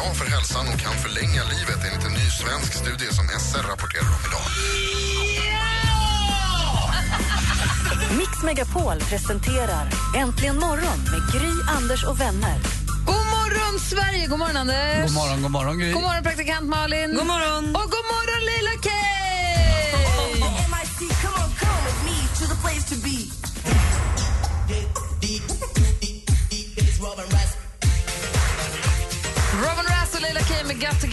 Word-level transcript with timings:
bra 0.00 0.14
för 0.14 0.24
hälsan 0.24 0.68
och 0.72 0.78
kan 0.78 0.92
förlänga 0.92 1.42
livet 1.54 1.80
enligt 1.86 2.06
en 2.06 2.12
ny 2.12 2.26
svensk 2.40 2.72
studie 2.72 3.10
som 3.18 3.24
SR 3.28 3.62
rapporterar 3.72 4.10
om 4.18 4.22
idag. 4.28 4.46
Mix 8.18 8.42
Megapol 8.42 8.98
presenterar 9.00 9.86
Äntligen 10.16 10.58
morgon 10.58 10.98
med 11.12 11.22
Gry, 11.32 11.52
Anders 11.76 12.04
och 12.04 12.20
vänner. 12.20 12.58
God 13.06 13.26
morgon, 13.36 13.80
Sverige! 13.80 14.26
God 14.26 14.38
morgon, 14.38 14.56
Anders! 14.56 15.02
God 15.06 15.14
morgon, 15.14 15.42
god 15.42 15.50
morgon 15.50 15.78
Gry. 15.78 15.92
God 15.92 16.02
morgon, 16.02 16.22
praktikant 16.22 16.68
Malin! 16.68 17.14
God 17.14 17.26
morgon! 17.26 17.64
Och 17.76 17.88
god 17.94 18.06
morgon, 18.12 18.40
Lilla 18.50 18.74
Kay! 18.82 19.20
Robin 25.20 25.59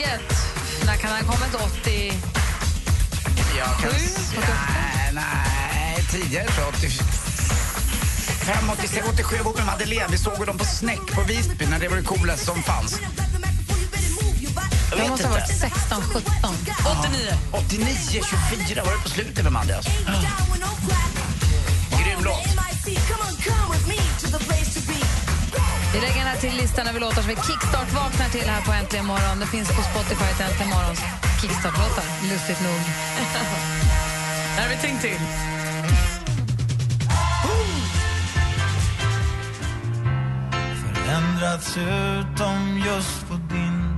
Get. 0.07 0.31
När 0.85 0.95
kan 0.95 1.11
han 1.11 1.25
ha 1.25 1.33
kommit? 1.33 1.55
80... 1.55 2.13
Jag 3.57 3.67
kan... 3.67 3.91
Sju? 3.91 3.97
Nej, 4.37 5.13
nej, 5.13 6.03
tidigare 6.11 6.47
tror 6.47 6.65
jag. 6.65 6.73
85, 6.75 8.69
86, 8.69 9.07
87. 9.13 9.35
Jag 9.35 9.45
bor 9.45 9.53
med 9.53 9.65
Madeleine. 9.65 10.07
Vi 10.11 10.17
såg 10.17 10.45
dem 10.45 10.57
på 10.57 10.65
Snäck 10.65 11.11
på 11.15 11.21
Visby 11.21 11.65
när 11.65 11.79
det 11.79 11.87
var 11.87 11.97
det 11.97 12.03
coolaste 12.03 12.45
som 12.45 12.63
fanns. 12.63 13.01
Jag 14.97 15.09
måste 15.09 15.27
ha 15.27 15.33
varit 15.33 15.49
inte. 15.49 15.69
16, 15.69 16.01
17. 16.01 16.23
89. 17.01 17.33
89, 17.51 17.87
24 18.57 18.83
var 18.83 18.91
det 18.91 19.03
på 19.03 19.09
slutet 19.09 19.43
med 19.43 19.53
Madde 19.53 19.75
alltså. 19.77 19.91
Grym 21.89 22.23
låt. 22.23 22.47
Vi 25.93 25.99
lägger 26.01 26.19
den 26.23 26.27
här 26.27 26.37
till 26.37 26.55
listan 26.57 26.87
över 26.87 26.99
låtar 26.99 27.21
som 27.21 27.29
vi 27.29 27.35
kickstart 27.35 27.91
vaknar 27.93 28.29
till 28.35 28.49
här 28.49 28.61
på 28.61 28.71
Äntligen 28.71 29.05
morgon. 29.05 29.39
Det 29.39 29.45
finns 29.45 29.67
på 29.67 29.81
Spotify 29.89 30.29
till 30.35 30.45
Äntligen 30.45 30.69
morgons 30.69 31.01
kickstart-låtar, 31.41 32.05
lustigt 32.31 32.61
nog. 32.61 32.79
Där 34.55 34.63
har 34.63 34.69
vi 34.69 34.77
tänkt 34.87 35.01
till. 35.01 35.21
Förändrats 40.93 41.77
utom 41.77 42.83
just 42.85 43.27
på 43.27 43.33
din 43.33 43.97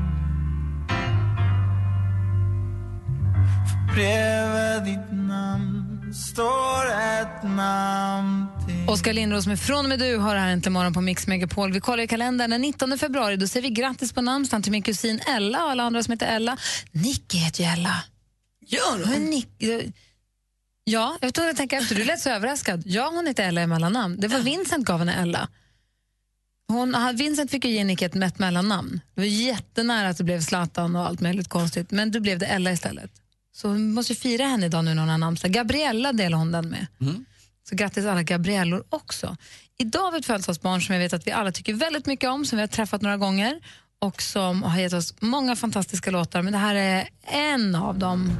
För 3.68 3.94
bredvid 3.94 4.84
ditt 4.84 5.12
namn 5.12 6.14
står 6.14 6.86
ett 6.86 7.44
namn 7.44 8.39
till 8.39 8.39
Oskar 8.90 9.14
Lindros 9.14 9.48
med 9.48 9.60
Från 9.60 9.86
och 9.86 9.90
med 9.90 10.00
du 10.00 10.18
har 10.18 10.36
här 10.36 10.48
Äntligen 10.48 10.74
morgon 10.74 10.94
på 10.94 11.02
Mix 11.02 11.28
Megapol. 11.28 11.74
Vi 11.74 11.80
kollar 11.80 12.04
i 12.04 12.08
kalendern 12.08 12.50
den 12.50 12.62
19 12.62 12.98
februari. 12.98 13.36
Då 13.36 13.48
säger 13.48 13.62
vi 13.62 13.70
grattis 13.70 14.14
på 14.14 14.22
namnsdagen 14.22 14.64
till 14.64 14.72
min 14.72 14.84
kusin 14.84 15.20
Ella 15.28 15.64
och 15.64 15.72
alla 15.72 15.84
andra 15.84 16.04
som 16.04 16.12
heter 16.12 16.36
Ella. 16.36 16.58
Nicky 16.92 17.38
heter 17.38 17.64
ju 17.64 17.70
Ella. 17.70 18.04
Gör 18.66 19.10
Men 19.10 19.26
Nick, 19.26 19.48
ja, 20.84 21.18
jag 21.22 21.34
tror 21.34 21.50
att 21.50 21.58
tänka 21.58 21.78
efter. 21.78 21.96
Du 21.96 22.04
lät 22.04 22.20
så 22.20 22.30
överraskad. 22.30 22.84
Ja, 22.86 23.12
hon 23.14 23.28
heter 23.28 23.44
Ella 23.44 23.64
i 23.64 23.68
mellannamn. 23.68 24.20
Det 24.20 24.28
var 24.28 24.40
Vincent 24.40 24.86
gav 24.86 25.00
henne 25.00 25.14
Ella. 25.14 25.48
Hon, 26.68 26.96
Vincent 27.16 27.52
fick 27.52 27.66
ju 27.66 27.72
ge 27.72 27.84
Nicky 27.84 28.06
ett 28.06 28.16
mätt 28.16 28.40
mellannamn. 28.40 29.02
Det 29.16 29.22
var 29.22 29.28
jättenära 29.28 30.10
att 30.10 30.18
det 30.18 30.24
blev 30.24 30.42
Zlatan 30.42 30.96
och 30.96 31.08
allt 31.08 31.22
möjligt 31.22 31.50
konstigt, 31.50 31.92
men 31.92 32.12
då 32.12 32.20
blev 32.20 32.40
det 32.40 32.46
Ella 32.46 32.72
istället. 32.72 33.12
Så 33.56 33.70
vi 33.70 33.80
måste 33.80 34.16
fira 34.16 34.46
henne 34.46 34.66
idag 34.66 34.86
nu 34.86 34.94
när 34.94 35.02
hon 35.02 35.10
har 35.10 35.18
namnsdag. 35.18 35.52
Gabriella 35.52 36.14
delar 36.14 36.38
hon 36.38 36.52
den 36.52 36.70
med. 36.70 36.88
Så 37.70 37.76
grattis 37.76 38.06
alla 38.06 38.24
Gabriellor 38.24 38.84
också. 38.90 39.38
Idag 39.78 40.02
har 40.02 40.12
vi 40.12 40.18
ett 40.18 40.26
födelsedagsbarn 40.26 40.82
som 40.82 40.96
jag 40.96 41.02
vet 41.02 41.14
att 41.14 41.28
vi 41.28 41.32
alla 41.32 41.52
tycker 41.52 41.74
väldigt 41.74 42.06
mycket 42.06 42.30
om, 42.30 42.46
som 42.46 42.58
vi 42.58 42.62
har 42.62 42.68
träffat 42.68 43.02
några 43.02 43.18
gånger 43.18 43.60
och 44.00 44.22
som 44.22 44.64
har 44.64 44.80
gett 44.80 44.94
oss 44.94 45.14
många 45.20 45.56
fantastiska 45.56 46.12
låtar, 46.12 46.42
men 46.42 46.54
det 46.54 46.60
här 46.60 46.76
är 46.76 47.08
en 47.28 47.76
av 47.76 48.00
dem. 48.00 48.38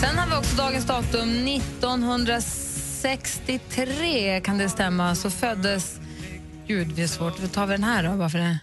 Sen 0.00 0.18
har 0.18 0.26
vi 0.26 0.34
också 0.36 0.56
dagens 0.56 0.86
datum, 0.86 1.48
1963 1.48 4.40
kan 4.40 4.58
det 4.58 4.68
stämma, 4.68 5.14
så 5.14 5.30
föddes... 5.30 6.00
Gud, 6.66 6.88
det 6.88 7.02
är 7.02 7.06
svårt. 7.06 7.40
Då 7.40 7.48
tar 7.48 7.66
vi 7.66 7.72
den 7.72 7.84
här 7.84 8.02
då, 8.02 8.16
bara 8.16 8.30
för 8.30 8.38
det. 8.38 8.58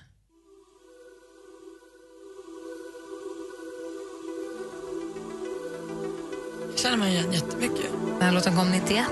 Känner 6.82 6.98
man 6.98 7.08
igen 7.08 7.32
jättemycket. 7.32 7.86
Den 8.06 8.22
här 8.22 8.32
låten 8.32 8.56
kom 8.56 8.72
91. 8.72 9.06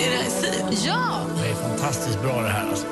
Är 0.00 0.10
det 0.10 0.30
Sia? 0.30 0.92
Ja! 0.92 1.20
Det 1.42 1.50
är 1.50 1.54
fantastiskt 1.54 2.22
bra 2.22 2.42
det 2.42 2.48
här 2.48 2.68
alltså. 2.68 2.86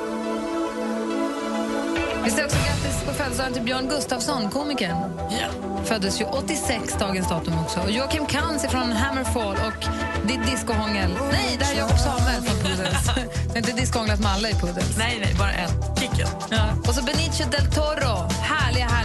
Vi 2.23 2.31
säger 2.31 2.45
också 2.45 2.57
grattis 2.57 3.03
på 3.05 3.13
födelsedagen 3.13 3.53
till 3.53 3.61
Björn 3.61 3.87
Gustafsson, 3.89 4.49
komikern. 4.49 4.97
Ja. 5.17 5.47
Föddes 5.83 6.21
ju 6.21 6.25
86, 6.25 6.95
dagens 6.99 7.29
datum 7.29 7.59
också. 7.59 7.79
Och 7.79 7.91
Joakim 7.91 8.25
Kans 8.25 8.65
från 8.69 8.91
Hammerfall 8.91 9.55
och 9.55 9.85
ditt 10.27 10.51
discohångel. 10.51 11.11
Nej, 11.31 11.55
det 11.59 11.65
här 11.65 11.73
är 11.73 11.77
Jakob 11.77 11.99
Samuel 11.99 12.41
från 12.41 12.57
Puddles. 12.59 13.09
Det 13.53 13.57
är 13.57 13.57
inte 13.57 13.71
discohånglat 13.71 14.19
med 14.19 14.31
alla 14.31 14.49
i 14.49 14.53
Puddles. 14.53 14.97
Nej, 14.97 15.17
nej, 15.25 15.35
bara 15.39 15.51
en. 15.51 15.69
Kicken. 15.99 16.27
Ja. 16.49 16.63
Och 16.87 16.95
så 16.95 17.03
Benicio 17.03 17.45
del 17.49 17.65
Toro, 17.71 18.29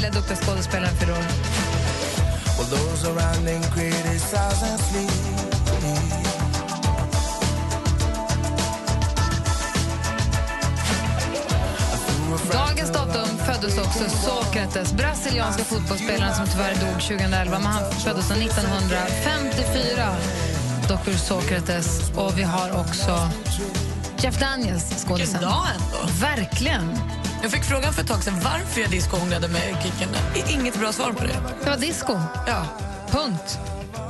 härliga, 0.07 0.21
duktiga 0.21 0.37
skådespelaren 0.37 0.97
för 0.97 1.11
år. 1.11 1.27
Well 2.59 2.69
those 2.71 3.07
around 3.07 3.47
them 3.47 3.63
criticize 3.63 4.63
and 4.71 4.81
flee 4.81 5.09
Dagens 12.53 12.91
datum 12.93 13.39
föddes 13.39 13.79
också 13.79 14.05
Sokrates, 14.11 14.93
brasilianska 14.93 15.65
fotbollsspelaren 15.65 16.35
som 16.35 16.47
tyvärr 16.47 16.75
dog 16.75 17.01
2011. 17.01 17.59
Men 17.59 17.67
han 17.67 17.93
föddes 17.93 18.31
1954, 18.31 20.17
Dr. 20.89 21.17
Sokrates. 21.17 22.11
Och 22.17 22.39
vi 22.39 22.43
har 22.43 22.81
också 22.81 23.29
Jeff 24.19 24.41
Daniels, 24.41 25.05
skådisen. 25.05 25.17
Vilken 25.17 25.41
dag 25.41 25.67
ändå. 25.75 26.13
Verkligen. 26.21 27.16
Jag 27.47 27.53
fick 27.53 27.65
frågan 27.65 27.93
för 27.93 28.03
ett 28.03 28.09
tag 28.09 28.23
sedan 28.23 28.41
varför 28.45 28.81
jag 28.81 28.91
discohånglade 28.91 29.49
med 29.49 29.77
Kicken. 29.83 30.09
Inget 30.49 30.79
bra 30.81 30.93
svar 30.93 31.13
på 31.13 31.25
det. 31.25 31.37
Det 31.65 31.71
var 31.71 31.77
disco. 31.77 32.21
Ja. 32.47 32.67
Punkt. 33.11 33.59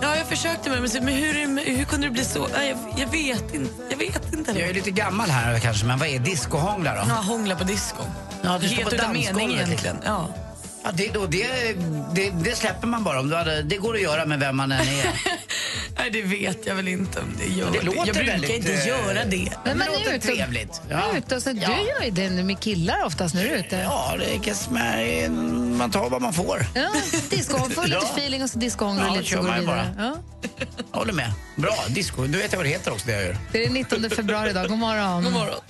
Ja, 0.03 0.17
jag 0.17 0.27
försökte 0.27 0.71
med 0.71 0.83
det, 0.83 1.01
men 1.01 1.15
hur, 1.15 1.65
hur 1.77 1.85
kunde 1.85 2.07
det 2.07 2.13
bli 2.13 2.25
så? 2.25 2.49
Jag, 2.55 2.79
jag 2.99 3.07
vet 3.07 3.55
inte. 3.55 3.75
Jag 3.91 3.97
vet 3.97 4.33
inte. 4.33 4.53
Jag 4.53 4.69
är 4.69 4.75
lite 4.75 4.91
gammal 4.91 5.31
här 5.31 5.59
kanske, 5.59 5.87
men 5.87 5.99
vad 5.99 6.09
är 6.09 6.19
discohångla 6.19 6.95
då? 6.95 7.03
Ja, 7.09 7.15
hångla 7.15 7.57
på 7.57 7.65
disco. 7.65 8.03
Ja, 8.43 8.59
du 8.59 8.69
står 8.69 8.77
Helt 8.77 8.89
på 8.89 8.95
utan 8.95 9.13
mening 9.13 9.53
egentligen. 9.53 9.97
Ja. 10.05 10.29
Ja, 10.85 10.91
det, 10.93 11.11
då, 11.15 11.27
det, 11.27 11.47
det, 12.13 12.31
det 12.31 12.57
släpper 12.57 12.87
man 12.87 13.05
bara. 13.05 13.21
Om 13.21 13.29
du 13.29 13.37
hade, 13.37 13.63
det 13.63 13.77
går 13.77 13.95
att 13.95 14.03
göra 14.03 14.27
med 14.27 14.41
vem 14.41 14.57
man 14.57 14.73
än 14.73 14.81
är. 14.81 15.07
Nej, 15.99 16.11
det 16.11 16.23
vet 16.23 16.67
jag 16.67 16.75
väl 16.75 16.89
inte 16.89 17.21
om 17.21 17.34
det 17.39 17.45
gör 17.47 17.71
Det 17.71 17.83
låter 17.83 17.98
Jag 18.07 18.15
brukar 18.15 18.33
väldigt, 18.33 18.51
inte 18.51 18.72
eh, 18.72 18.87
göra 18.87 19.25
det. 19.25 19.53
Men 19.65 19.78
man 19.78 19.87
det 20.04 20.10
är 20.10 20.15
ute 20.15 20.27
trevligt. 20.27 20.81
Ja. 20.91 21.03
Ute 21.16 21.37
och 21.37 21.43
så, 21.43 21.53
Du 21.53 21.60
gör 21.60 22.03
ju 22.04 22.10
det 22.10 22.31
med 22.31 22.60
killar 22.60 23.04
oftast 23.04 23.34
när 23.34 23.45
du 23.45 23.51
är 23.51 23.59
ute. 23.59 23.77
Ja, 23.77 24.15
det 24.45 24.54
smä, 24.54 25.28
man 25.78 25.91
tar 25.91 26.10
vad 26.10 26.22
man 26.22 26.33
får. 26.33 26.66
Ja, 26.75 26.89
disco, 27.31 27.59
får 27.59 27.83
lite 27.87 27.98
Ja. 28.03 28.10
feeling 28.16 28.43
och 28.43 28.51
så 28.51 28.59
discohånglar 28.59 29.07
Ja, 29.07 29.13
lite 29.13 29.25
så 29.25 29.31
kör 29.31 29.43
går 29.43 29.53
vidare. 29.60 29.95
Ja. 29.98 30.16
Jag 30.93 30.98
håller 30.98 31.13
med. 31.13 31.33
Bra, 31.57 31.77
disco. 31.89 32.22
Du 32.27 32.39
vet 32.39 32.53
jag 32.53 32.59
vad 32.59 32.66
det 32.66 32.71
heter 32.71 32.93
också, 32.93 33.07
det 33.07 33.13
jag 33.13 33.22
gör. 33.22 33.37
Det 33.53 33.59
är 33.59 33.65
den 33.65 33.75
19 33.75 34.10
februari 34.10 34.51
idag. 34.51 34.69
God 34.69 34.78
morgon. 34.78 35.25
God 35.25 35.33
morgon. 35.33 35.60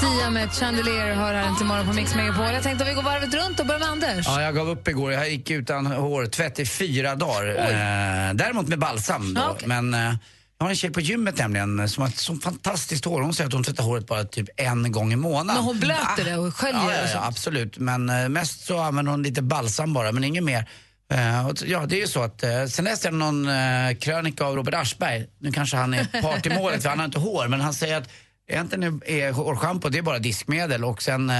Sia 0.00 0.30
med 0.30 0.52
Chandelier 0.52 1.14
hör 1.14 1.34
här 1.34 1.54
till 1.54 1.66
morgon 1.66 1.86
på 1.86 1.92
Mix 1.92 2.14
Megapol. 2.14 2.44
Jag 2.44 2.62
tänkte 2.62 2.84
att 2.84 2.90
vi 2.90 2.94
går 2.94 3.02
varvet 3.02 3.34
runt 3.34 3.60
och 3.60 3.66
börjar 3.66 3.80
med 3.80 3.88
Anders. 3.88 4.26
Ja, 4.26 4.42
jag 4.42 4.54
gav 4.54 4.68
upp 4.68 4.88
igår. 4.88 5.12
Jag 5.12 5.30
gick 5.30 5.50
utan 5.50 5.86
hårtvätt 5.86 6.58
i 6.58 6.66
fyra 6.66 7.14
dagar. 7.14 7.48
Eh, 7.48 8.34
däremot 8.34 8.68
med 8.68 8.78
balsam 8.78 9.34
då. 9.34 9.40
Ja, 9.40 9.50
okej. 9.50 9.68
Men 9.68 9.94
eh, 9.94 10.14
jag 10.58 10.64
har 10.64 10.70
en 10.70 10.76
tjej 10.76 10.90
på 10.90 11.00
gymmet 11.00 11.38
nämligen 11.38 11.88
som 11.88 12.02
har 12.02 12.08
ett 12.08 12.18
så 12.18 12.36
fantastiskt 12.36 13.04
hår. 13.04 13.20
Hon 13.22 13.34
säger 13.34 13.48
att 13.48 13.54
hon 13.54 13.64
tvättar 13.64 13.84
håret 13.84 14.06
bara 14.06 14.24
typ 14.24 14.48
en 14.56 14.92
gång 14.92 15.12
i 15.12 15.16
månaden. 15.16 15.46
Men 15.54 15.64
hon 15.64 15.80
blöter 15.80 16.24
det 16.24 16.36
och 16.36 16.56
sköljer 16.56 16.80
ja, 16.80 16.92
ja, 16.92 17.10
ja, 17.14 17.26
absolut. 17.26 17.78
Men 17.78 18.10
eh, 18.10 18.28
mest 18.28 18.66
så 18.66 18.78
använder 18.78 19.12
hon 19.12 19.22
lite 19.22 19.42
balsam 19.42 19.92
bara, 19.92 20.12
men 20.12 20.24
inget 20.24 20.44
mer. 20.44 20.68
Eh, 21.12 21.50
ja, 21.64 21.86
det 21.86 21.96
är 21.96 22.00
ju 22.00 22.06
så 22.06 22.22
att 22.22 22.42
eh, 22.42 22.64
sen 22.64 22.84
läste 22.84 23.06
jag 23.08 23.14
någon 23.14 23.48
eh, 23.48 23.96
krönika 24.00 24.44
av 24.44 24.56
Robert 24.56 24.74
Aschberg. 24.74 25.26
Nu 25.38 25.52
kanske 25.52 25.76
han 25.76 25.94
är 25.94 26.04
part 26.22 26.46
i 26.46 26.50
målet 26.50 26.82
för 26.82 26.88
han 26.88 26.98
har 26.98 27.06
inte 27.06 27.18
hår, 27.18 27.48
men 27.48 27.60
han 27.60 27.74
säger 27.74 27.96
att 27.96 28.10
egentligen 28.48 29.02
är 29.06 29.32
hårschampo 29.32 29.88
det 29.88 29.98
är 29.98 30.02
bara 30.02 30.18
diskmedel 30.18 30.84
och 30.84 31.02
sen 31.02 31.32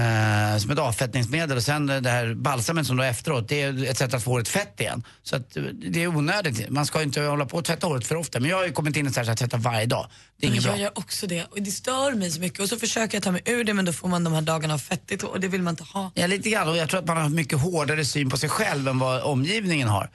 eh, 0.00 0.58
som 0.58 0.70
ett 0.70 0.78
avfettningsmedel 0.78 1.56
och 1.56 1.62
sen 1.62 1.86
det 1.86 2.10
här 2.10 2.34
balsamet 2.34 2.86
som 2.86 2.96
då 2.96 3.02
efteråt, 3.02 3.48
det 3.48 3.62
är 3.62 3.84
ett 3.84 3.98
sätt 3.98 4.14
att 4.14 4.22
få 4.22 4.30
håret 4.30 4.48
fett 4.48 4.80
igen. 4.80 5.04
Så 5.22 5.36
att 5.36 5.56
eh, 5.56 5.62
det 5.62 6.02
är 6.02 6.06
onödigt. 6.06 6.70
Man 6.70 6.86
ska 6.86 7.02
inte 7.02 7.20
hålla 7.20 7.46
på 7.46 7.56
och 7.56 7.64
tvätta 7.64 7.86
håret 7.86 8.06
för 8.06 8.16
ofta. 8.16 8.40
Men 8.40 8.50
jag 8.50 8.56
har 8.56 8.66
ju 8.66 8.72
kommit 8.72 8.96
in 8.96 9.06
i 9.06 9.10
så 9.10 9.20
här 9.20 9.22
att 9.22 9.28
jag 9.28 9.38
tvättar 9.38 9.58
varje 9.58 9.86
dag. 9.86 10.06
Det 10.40 10.46
är 10.46 10.50
inget 10.50 10.62
bra. 10.64 10.72
Jag 10.72 10.80
gör 10.80 10.98
också 10.98 11.26
det 11.26 11.44
och 11.50 11.62
det 11.62 11.70
stör 11.70 12.14
mig 12.14 12.30
så 12.30 12.40
mycket 12.40 12.60
och 12.60 12.68
så 12.68 12.76
försöker 12.76 13.16
jag 13.16 13.22
ta 13.22 13.30
mig 13.30 13.42
ur 13.44 13.64
det 13.64 13.74
men 13.74 13.84
då 13.84 13.92
får 13.92 14.08
man 14.08 14.24
de 14.24 14.32
här 14.32 14.42
dagarna 14.42 14.74
av 14.74 14.78
fettigt 14.78 15.22
och 15.22 15.40
det 15.40 15.48
vill 15.48 15.62
man 15.62 15.72
inte 15.72 15.84
ha. 15.84 16.10
Ja, 16.14 16.26
lite 16.26 16.50
grann. 16.50 16.68
Och 16.68 16.76
jag 16.76 16.88
tror 16.88 17.00
att 17.00 17.06
man 17.06 17.16
har 17.16 17.28
mycket 17.28 17.60
hårdare 17.60 18.04
syn 18.04 18.30
på 18.30 18.36
sig 18.36 18.48
själv 18.48 18.88
än 18.88 18.98
vad 18.98 19.22
omgivningen 19.22 19.88
har. 19.88 20.10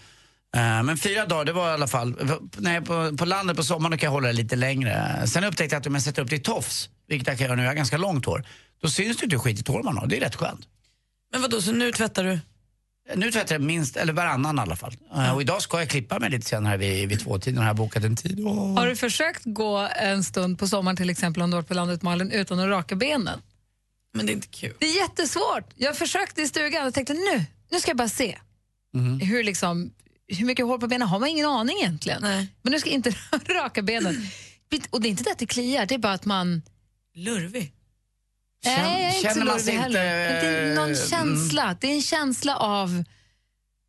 Eh, 0.55 0.83
Men 0.83 0.97
fyra 0.97 1.25
dagar, 1.25 1.45
det 1.45 1.53
var 1.53 1.69
i 1.69 1.73
alla 1.73 1.87
fall... 1.87 2.15
Nej, 2.57 2.81
på, 2.81 3.17
på 3.17 3.25
landet 3.25 3.57
på 3.57 3.63
sommaren 3.63 3.97
kan 3.97 4.07
jag 4.07 4.11
hålla 4.11 4.27
det 4.27 4.33
lite 4.33 4.55
längre. 4.55 5.21
Sen 5.27 5.43
upptäckte 5.43 5.75
jag 5.75 5.79
att 5.79 5.87
om 5.87 5.93
jag 5.93 6.03
sätter 6.03 6.21
upp 6.21 6.29
det 6.29 6.35
i 6.35 6.39
tofs, 6.39 6.89
vilket 7.07 7.27
jag 7.27 7.37
kan 7.37 7.45
göra 7.47 7.55
nu, 7.55 7.61
jag 7.63 7.69
har 7.69 7.75
ganska 7.75 7.97
långt 7.97 8.25
hår, 8.25 8.45
då 8.81 8.87
syns 8.89 9.17
det 9.17 9.23
inte 9.23 9.35
hur 9.35 9.41
skitigt 9.41 9.67
hår 9.67 9.83
man 9.83 9.97
har. 9.97 10.07
Det 10.07 10.17
är 10.17 10.21
rätt 10.21 10.35
skönt. 10.35 10.67
Men 11.31 11.41
vad 11.41 11.51
då 11.51 11.61
så 11.61 11.71
nu 11.71 11.91
tvättar 11.91 12.23
du? 12.23 12.39
Nu 13.15 13.31
tvättar 13.31 13.55
jag 13.55 13.61
minst, 13.61 13.97
eller 13.97 14.13
varannan 14.13 14.57
i 14.57 14.61
alla 14.61 14.75
fall. 14.75 14.97
Eh, 15.15 15.33
Och 15.35 15.41
idag 15.41 15.61
ska 15.61 15.79
jag 15.79 15.89
klippa 15.89 16.19
mig 16.19 16.29
lite 16.29 16.45
senare 16.47 16.77
vid, 16.77 17.09
vid 17.09 17.19
tvåtiden, 17.19 17.57
har 17.57 17.65
jag 17.67 17.75
bokat 17.75 18.03
en 18.03 18.15
tid. 18.15 18.39
Åh. 18.45 18.77
Har 18.79 18.87
du 18.87 18.95
försökt 18.95 19.41
gå 19.45 19.77
en 19.95 20.23
stund 20.23 20.59
på 20.59 20.67
sommaren 20.67 20.97
till 20.97 21.09
exempel 21.09 21.41
om 21.43 21.49
du 21.51 21.55
har 21.55 21.61
varit 21.61 21.67
på 21.67 21.73
landet 21.73 22.01
Malin 22.01 22.31
utan 22.31 22.59
att 22.59 22.67
raka 22.67 22.95
benen? 22.95 23.41
Men 24.13 24.25
det 24.25 24.31
är 24.31 24.33
inte 24.33 24.47
kul. 24.47 24.73
Det 24.79 24.85
är 24.85 24.95
jättesvårt. 25.01 25.69
Jag 25.75 25.97
försökte 25.97 26.41
i 26.41 26.47
stugan 26.47 26.87
och 26.87 26.93
tänkte 26.93 27.13
nu, 27.13 27.45
nu 27.71 27.79
ska 27.79 27.89
jag 27.89 27.97
bara 27.97 28.09
se. 28.09 28.37
Mhm. 28.93 29.19
Hur, 29.19 29.43
liksom, 29.43 29.91
hur 30.27 30.45
mycket 30.45 30.65
hår 30.65 30.77
på 30.77 30.87
benen 30.87 31.07
har 31.07 31.19
man 31.19 31.29
ingen 31.29 31.45
aning 31.45 31.77
egentligen. 31.77 32.21
Nej. 32.21 32.47
Men 32.61 32.71
nu 32.71 32.79
ska 32.79 32.89
jag 32.89 32.95
inte 32.95 33.13
raka 33.53 33.81
benen. 33.81 34.27
Och 34.89 35.01
det 35.01 35.07
är 35.07 35.09
inte 35.09 35.23
det 35.23 35.31
att 35.31 35.39
det 35.39 35.45
kliar, 35.45 35.85
det 35.85 35.95
är 35.95 35.99
bara 35.99 36.13
att 36.13 36.25
man... 36.25 36.61
Lurvig. 37.15 37.73
Nej, 38.65 38.73
jag 39.01 39.01
är 39.01 39.07
inte 39.17 39.21
känner 39.29 39.45
man 39.45 39.59
sig 39.59 39.75
inte, 39.75 39.89
Det 39.89 39.99
är 39.99 40.75
någon 40.75 40.91
eh, 40.91 40.97
känsla. 41.09 41.77
Det 41.81 41.87
är 41.87 41.95
en 41.95 42.01
känsla 42.01 42.57
av... 42.57 43.03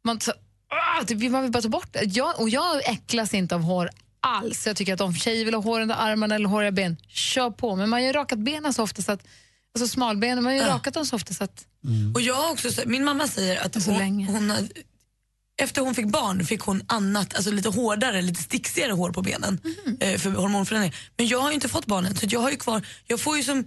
Man, 0.04 0.20
så, 0.20 0.30
ah, 0.68 1.04
man 1.30 1.42
vill 1.42 1.52
bara 1.52 1.62
ta 1.62 1.68
bort 1.68 1.92
det. 1.92 2.02
Jag, 2.04 2.40
och 2.40 2.48
jag 2.48 2.88
äcklas 2.88 3.34
inte 3.34 3.54
av 3.54 3.62
hår 3.62 3.90
alls. 4.20 4.66
Jag 4.66 4.76
tycker 4.76 4.94
att 4.94 5.00
om 5.00 5.14
tjejer 5.14 5.44
vill 5.44 5.54
ha 5.54 5.62
hår 5.62 5.80
under 5.80 5.94
armarna 5.94 6.34
eller 6.34 6.48
håriga 6.48 6.70
ben, 6.72 6.96
kör 7.08 7.50
på. 7.50 7.76
Men 7.76 7.88
man 7.88 8.00
har 8.00 8.06
ju 8.06 8.12
rakat 8.12 8.38
benen 8.38 8.74
så 8.74 8.82
ofta 8.82 9.02
så 9.02 9.12
att... 9.12 9.26
Alltså 9.74 9.88
smalbenen, 9.88 10.44
man 10.44 10.52
har 10.52 10.60
ju 10.60 10.66
rakat 10.66 10.94
dem 10.94 11.06
så 11.06 11.16
ofta 11.16 11.34
så 11.34 11.44
att... 11.44 11.66
Och 12.14 12.20
jag 12.20 12.34
har 12.34 12.52
också, 12.52 12.70
så- 12.72 12.82
min 12.86 13.04
mamma 13.04 13.28
säger 13.28 13.66
att 13.66 13.82
Så 13.82 13.90
hon, 13.90 13.98
länge. 13.98 14.26
hon 14.26 14.50
har, 14.50 14.58
efter 15.62 15.82
hon 15.82 15.94
fick 15.94 16.06
barn 16.06 16.44
fick 16.46 16.60
hon 16.60 16.82
annat, 16.86 17.34
alltså 17.34 17.50
lite 17.50 17.68
hårdare, 17.68 18.22
lite 18.22 18.42
sticksigare 18.42 18.92
hår 18.92 19.12
på 19.12 19.22
benen 19.22 19.60
eh, 20.00 20.18
för 20.18 20.30
hormonförändring. 20.30 20.92
Men 21.16 21.26
jag 21.26 21.40
har 21.40 21.48
ju 21.48 21.54
inte 21.54 21.68
fått 21.68 21.86
barnen 21.86 22.16
så 22.16 22.26
jag 22.30 22.40
har 22.40 22.50
ju 22.50 22.56
kvar, 22.56 22.86
jag 23.06 23.20
får 23.20 23.36
ju 23.36 23.42
som 23.42 23.64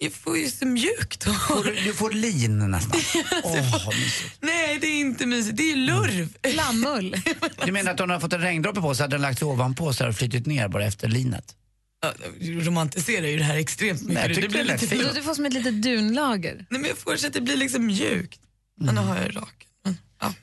jag 0.00 0.12
får 0.12 0.38
ju 0.38 0.50
så 0.50 0.66
mjukt 0.66 1.24
hår. 1.24 1.64
Du, 1.64 1.74
du 1.84 1.94
får 1.94 2.10
lin 2.10 2.70
nästan. 2.70 3.00
Mysigt. 3.90 4.36
Nej, 4.40 4.78
det 4.80 4.86
är 4.86 5.00
inte 5.00 5.26
mysigt. 5.26 5.56
Det 5.56 5.62
är 5.62 5.76
ju 5.76 5.76
lurv. 5.76 6.36
Lammull. 6.54 7.16
du 7.64 7.72
menar 7.72 7.92
att 7.92 8.00
hon 8.00 8.10
har 8.10 8.20
fått 8.20 8.32
en 8.32 8.40
regndroppe 8.40 8.80
på 8.80 8.94
sig, 8.94 9.04
hade 9.04 9.14
den 9.14 9.22
lagt 9.22 9.38
sig 9.38 9.48
ovanpå 9.48 9.92
så 9.92 10.04
har 10.04 10.08
det 10.08 10.14
flyttit 10.14 10.46
ner 10.46 10.68
bara 10.68 10.84
efter 10.84 11.08
linet? 11.08 11.54
Ja, 12.02 12.12
Du 12.40 12.60
romantiserar 12.60 13.26
ju 13.26 13.38
det 13.38 13.44
här 13.44 13.56
extremt 13.56 14.00
mycket. 14.00 14.14
Nej, 14.14 14.26
jag 14.26 14.36
tycker 14.36 14.48
det 14.58 14.64
lite, 14.64 14.86
fint. 14.88 15.14
Du 15.14 15.22
får 15.22 15.34
som 15.34 15.46
ett 15.46 15.52
litet 15.52 15.82
dunlager. 15.82 16.54
Nej, 16.54 16.80
men 16.80 16.84
jag 16.84 16.98
får 16.98 17.16
så 17.16 17.26
att 17.26 17.32
det 17.32 17.40
blir 17.40 17.56
liksom 17.56 17.86
mjukt. 17.86 18.40
Men 18.80 18.94
nu 18.94 19.00
har 19.00 19.16
jag 19.16 19.36
rak. 19.36 19.66
Men, 19.84 19.98
ja. 20.20 20.34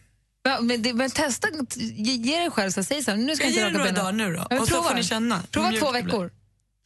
Ja, 0.47 0.62
Men, 0.62 0.81
det, 0.81 0.94
men 0.94 1.09
testa, 1.12 1.47
ge, 1.75 2.13
ge 2.13 2.39
dig 2.39 2.51
själv 2.51 2.71
så 2.71 2.83
säg 2.83 3.03
så 3.03 3.12
här, 3.12 3.18
nu 3.18 3.36
ska 3.36 3.45
jag 3.45 3.53
Jag 3.53 3.68
inte 3.68 3.80
raka 3.80 3.92
benen. 3.92 4.03
dagar 4.06 4.12
nu 4.12 4.33
då. 4.33 4.39
Ja, 4.39 4.47
men 4.50 4.59
och 4.59 4.68
så 4.68 4.74
prova. 4.74 4.88
får 4.89 4.95
ni 4.95 5.03
känna. 5.03 5.42
Prova 5.51 5.71
två 5.80 5.92
veckor. 5.92 6.31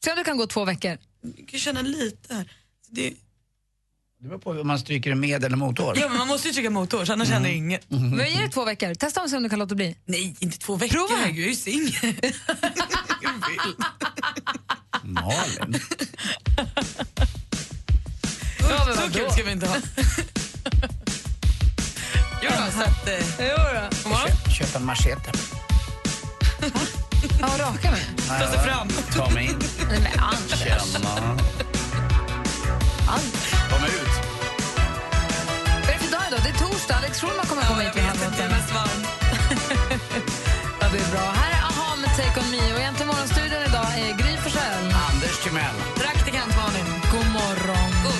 Se 0.03 0.11
om 0.11 0.17
du 0.17 0.23
kan 0.23 0.37
gå 0.37 0.47
två 0.47 0.65
veckor. 0.65 0.97
Jag 1.37 1.47
kan 1.47 1.59
känna 1.59 1.81
lite 1.81 2.33
här. 2.33 2.43
Så 2.87 2.91
Det, 2.95 3.13
Det 4.21 4.27
beror 4.27 4.39
på 4.39 4.49
om 4.51 4.67
man 4.67 4.79
stryker 4.79 5.15
med 5.15 5.43
eller 5.43 5.57
mothår. 5.57 5.97
ja, 5.99 6.07
men 6.09 6.17
man 6.17 6.27
måste 6.27 6.47
ju 6.47 6.53
trycka 6.53 6.69
mothår, 6.69 7.05
så 7.05 7.13
annars 7.13 7.29
händer 7.29 7.49
inget. 7.49 7.89
Men 7.89 8.31
ge 8.33 8.41
det 8.41 8.49
två 8.49 8.65
veckor. 8.65 8.93
Testa 8.93 9.21
och 9.23 9.29
se 9.29 9.37
om 9.37 9.43
du 9.43 9.49
kan 9.49 9.59
låta 9.59 9.75
bli. 9.75 9.95
Nej, 10.05 10.35
inte 10.39 10.57
två 10.57 10.75
veckor. 10.75 10.93
Prova. 10.95 11.15
Herregud, 11.21 11.39
jag 11.39 11.45
är 11.45 11.49
ju 11.49 11.55
singel. 11.55 12.15
Malin. 15.03 15.79
Ja, 18.69 18.95
Så 18.95 19.11
kul 19.13 19.31
ska 19.31 19.43
vi 19.43 19.51
inte 19.51 19.67
ha. 19.67 19.75
Jo, 22.41 22.49
så 22.75 22.81
att, 22.81 23.07
eh, 23.07 23.25
Jo 23.39 23.57
då. 24.03 24.51
Köp, 24.51 24.75
en 24.75 24.85
machete. 24.85 25.31
Ja, 27.41 27.47
och 27.53 27.59
raka 27.59 27.91
mig. 27.91 28.05
ta 28.27 28.47
sig 28.51 28.59
fram. 28.59 28.87
Ta 29.15 29.29
mig 29.29 29.45
in. 29.45 29.59
Nej, 29.89 29.99
men 29.99 30.19
Anders. 30.19 30.59
Känna. 30.59 31.09
Anders. 33.07 33.49
Kom 33.69 33.83
ut. 33.83 34.13
Vad 35.85 35.89
är 35.89 35.93
det 35.93 35.99
för 35.99 36.11
dag 36.11 36.21
idag? 36.27 36.39
Det 36.43 36.49
är 36.49 36.59
torsdag. 36.67 36.95
Alex 36.95 37.21
Schulman 37.21 37.45
kommer 37.45 37.63
komma 37.63 37.81
hit 37.81 37.95
vid 37.95 38.03
halv 38.03 38.19
Det 38.19 38.25
är 38.25 38.47
åtta. 38.47 38.55
mest 38.55 38.73
varmt. 38.73 39.07
Ja, 40.81 40.85
det 40.91 40.97
är 41.05 41.11
bra. 41.11 41.25
Här 41.41 41.51
är 41.57 41.61
Aha 41.69 41.95
med 41.95 42.09
Take 42.17 42.39
On 42.39 42.51
Me. 42.51 42.73
Och 42.73 42.79
egentligen 42.79 43.07
morgonstudion 43.07 43.61
idag 43.69 43.87
är 44.03 44.11
Gry 44.21 44.37
Forssell. 44.43 44.85
Anders 45.09 45.37
Timell. 45.43 45.75
Praktikant 46.03 46.53
Malin. 46.59 46.87
God 47.11 47.27
morgon. 47.39 47.89
God 48.05 48.18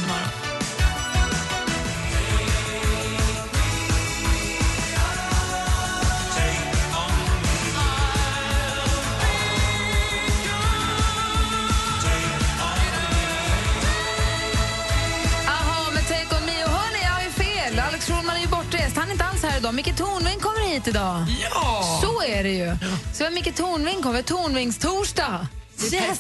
Idag. 19.59 19.75
Micke 19.75 19.97
Tornving 19.97 20.39
kommer 20.39 20.73
hit 20.73 20.87
idag. 20.87 21.25
Ja! 21.41 22.01
Så 22.01 22.21
är 22.21 22.43
det 22.43 22.49
ju. 22.49 22.75
Så 23.13 23.23
vi 23.23 23.29
Micke 23.29 23.55
Tornving 23.55 24.01
kommer. 24.01 24.21
Tornvingstorsdag. 24.21 25.47
Yes! 25.93 26.19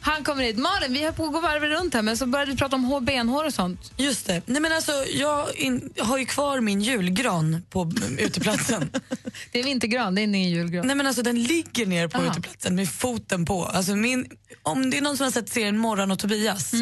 Han 0.00 0.24
kommer 0.24 0.42
hit. 0.42 0.58
Malin, 0.58 0.92
vi 0.92 1.04
höll 1.04 1.12
på 1.12 1.24
att 1.24 1.32
gå 1.32 1.40
varv 1.40 1.62
runt 1.62 1.94
här 1.94 2.02
men 2.02 2.16
så 2.16 2.26
började 2.26 2.50
vi 2.50 2.56
prata 2.56 2.76
om 2.76 2.84
hår, 2.84 3.00
benhår 3.00 3.44
och 3.44 3.54
sånt. 3.54 3.92
Just 3.96 4.26
det. 4.26 4.42
Nej, 4.46 4.62
men 4.62 4.72
alltså, 4.72 4.92
jag 5.12 5.56
in, 5.56 5.92
har 5.98 6.18
ju 6.18 6.26
kvar 6.26 6.60
min 6.60 6.80
julgran 6.80 7.62
på 7.70 7.82
mm, 7.82 8.18
uteplatsen. 8.18 8.90
Det 9.52 9.58
är 9.58 9.64
vintergran, 9.64 10.14
det 10.14 10.20
är 10.20 10.24
ingen 10.24 10.50
julgran. 10.50 10.86
Nej 10.86 10.96
men 10.96 11.06
alltså 11.06 11.22
den 11.22 11.42
ligger 11.42 11.86
ner 11.86 12.08
på 12.08 12.18
Aha. 12.18 12.30
uteplatsen 12.30 12.74
med 12.74 12.90
foten 12.90 13.44
på. 13.46 13.64
Alltså 13.64 13.96
min, 13.96 14.30
om 14.62 14.90
det 14.90 14.98
är 14.98 15.02
någon 15.02 15.16
som 15.16 15.24
har 15.24 15.30
sett 15.30 15.48
serien 15.48 15.78
Morran 15.78 16.10
och 16.10 16.18
Tobias. 16.18 16.72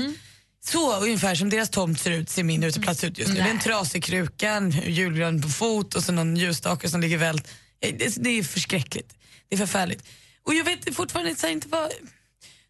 Så 0.68 0.96
ungefär 1.00 1.34
som 1.34 1.50
deras 1.50 1.70
tomt 1.70 2.00
ser 2.00 2.10
ut 2.10 2.30
ser 2.30 2.42
min 2.42 2.64
uteplats 2.64 3.04
ut 3.04 3.18
just 3.18 3.28
nu. 3.28 3.34
Det 3.40 3.40
är 3.46 3.50
en 3.50 3.58
trasig 3.60 4.04
kruka, 4.04 4.50
en 4.50 4.70
julgran 4.70 5.42
på 5.42 5.48
fot 5.48 5.94
och 5.94 6.02
så 6.02 6.12
någon 6.12 6.36
ljusstake 6.36 6.88
som 6.88 7.00
ligger 7.00 7.18
vält. 7.18 7.48
Eh, 7.80 7.94
Det, 7.98 8.14
det 8.16 8.30
är 8.30 8.42
förskräckligt. 8.42 9.14
Det 9.48 9.54
är 9.54 9.58
förfärligt. 9.58 10.04
Och 10.42 10.54
jag 10.54 10.64
vet 10.64 10.94
fortfarande 10.96 11.36
så 11.36 11.46
inte 11.48 11.68
vad... 11.68 11.90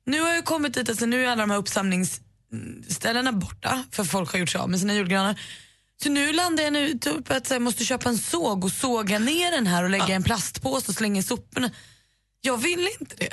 Nu 0.06 0.20
har 0.20 0.28
jag 0.28 0.44
kommit 0.44 0.74
dit, 0.74 0.88
alltså 0.88 1.06
nu 1.06 1.24
är 1.24 1.28
alla 1.28 1.42
de 1.42 1.50
här 1.50 1.58
uppsamlingsställena 1.58 3.32
borta 3.32 3.84
för 3.90 4.04
folk 4.04 4.32
har 4.32 4.38
gjort 4.38 4.48
sig 4.50 4.60
av 4.60 4.70
med 4.70 4.80
sina 4.80 4.94
julgranar. 4.94 5.40
Så 6.02 6.08
nu 6.08 6.32
landar 6.32 6.64
jag 6.64 6.72
nu 6.72 6.98
typ 6.98 7.30
att 7.30 7.50
jag 7.50 7.62
måste 7.62 7.84
köpa 7.84 8.08
en 8.08 8.18
såg 8.18 8.64
och 8.64 8.72
såga 8.72 9.18
ner 9.18 9.50
den 9.50 9.66
här 9.66 9.82
och 9.84 9.90
lägga 9.90 10.08
i 10.08 10.12
en 10.12 10.22
plastpåse 10.22 10.88
och 10.88 10.94
slänga 10.94 11.20
i 11.20 11.22
soporna. 11.22 11.70
Jag 12.40 12.56
vill 12.58 12.88
inte 13.00 13.16
det. 13.18 13.32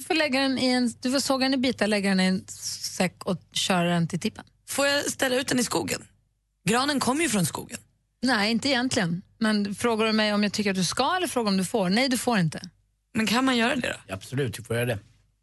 Du 0.00 0.04
får, 0.04 0.14
lägga 0.14 0.40
den 0.40 0.58
i 0.58 0.66
en, 0.66 0.94
du 1.00 1.10
får 1.10 1.20
såga 1.20 1.44
den 1.44 1.54
i 1.54 1.56
bitar, 1.56 1.86
lägga 1.86 2.08
den 2.08 2.20
i 2.20 2.24
en 2.24 2.44
säck 2.48 3.24
och 3.24 3.38
köra 3.52 3.90
den 3.90 4.08
till 4.08 4.20
tippen. 4.20 4.44
Får 4.68 4.86
jag 4.86 5.04
ställa 5.04 5.36
ut 5.36 5.48
den 5.48 5.58
i 5.58 5.64
skogen? 5.64 6.04
Granen 6.68 7.00
kommer 7.00 7.22
ju 7.22 7.28
från 7.28 7.46
skogen. 7.46 7.78
Nej, 8.22 8.50
inte 8.50 8.68
egentligen. 8.68 9.22
Men 9.38 9.74
frågar 9.74 10.06
du 10.06 10.12
mig 10.12 10.32
om 10.34 10.42
jag 10.42 10.52
tycker 10.52 10.70
att 10.70 10.76
du 10.76 10.84
ska 10.84 11.16
eller 11.16 11.26
frågar 11.26 11.50
om 11.50 11.56
du 11.56 11.64
får? 11.64 11.88
Nej, 11.90 12.08
du 12.08 12.18
får 12.18 12.38
inte. 12.38 12.60
Men 13.14 13.26
kan 13.26 13.44
man 13.44 13.56
göra 13.56 13.76
det 13.76 13.96
då? 14.08 14.14
Absolut, 14.14 14.54
du 14.54 14.62
får 14.62 14.76
göra 14.76 14.86
det. 14.86 14.98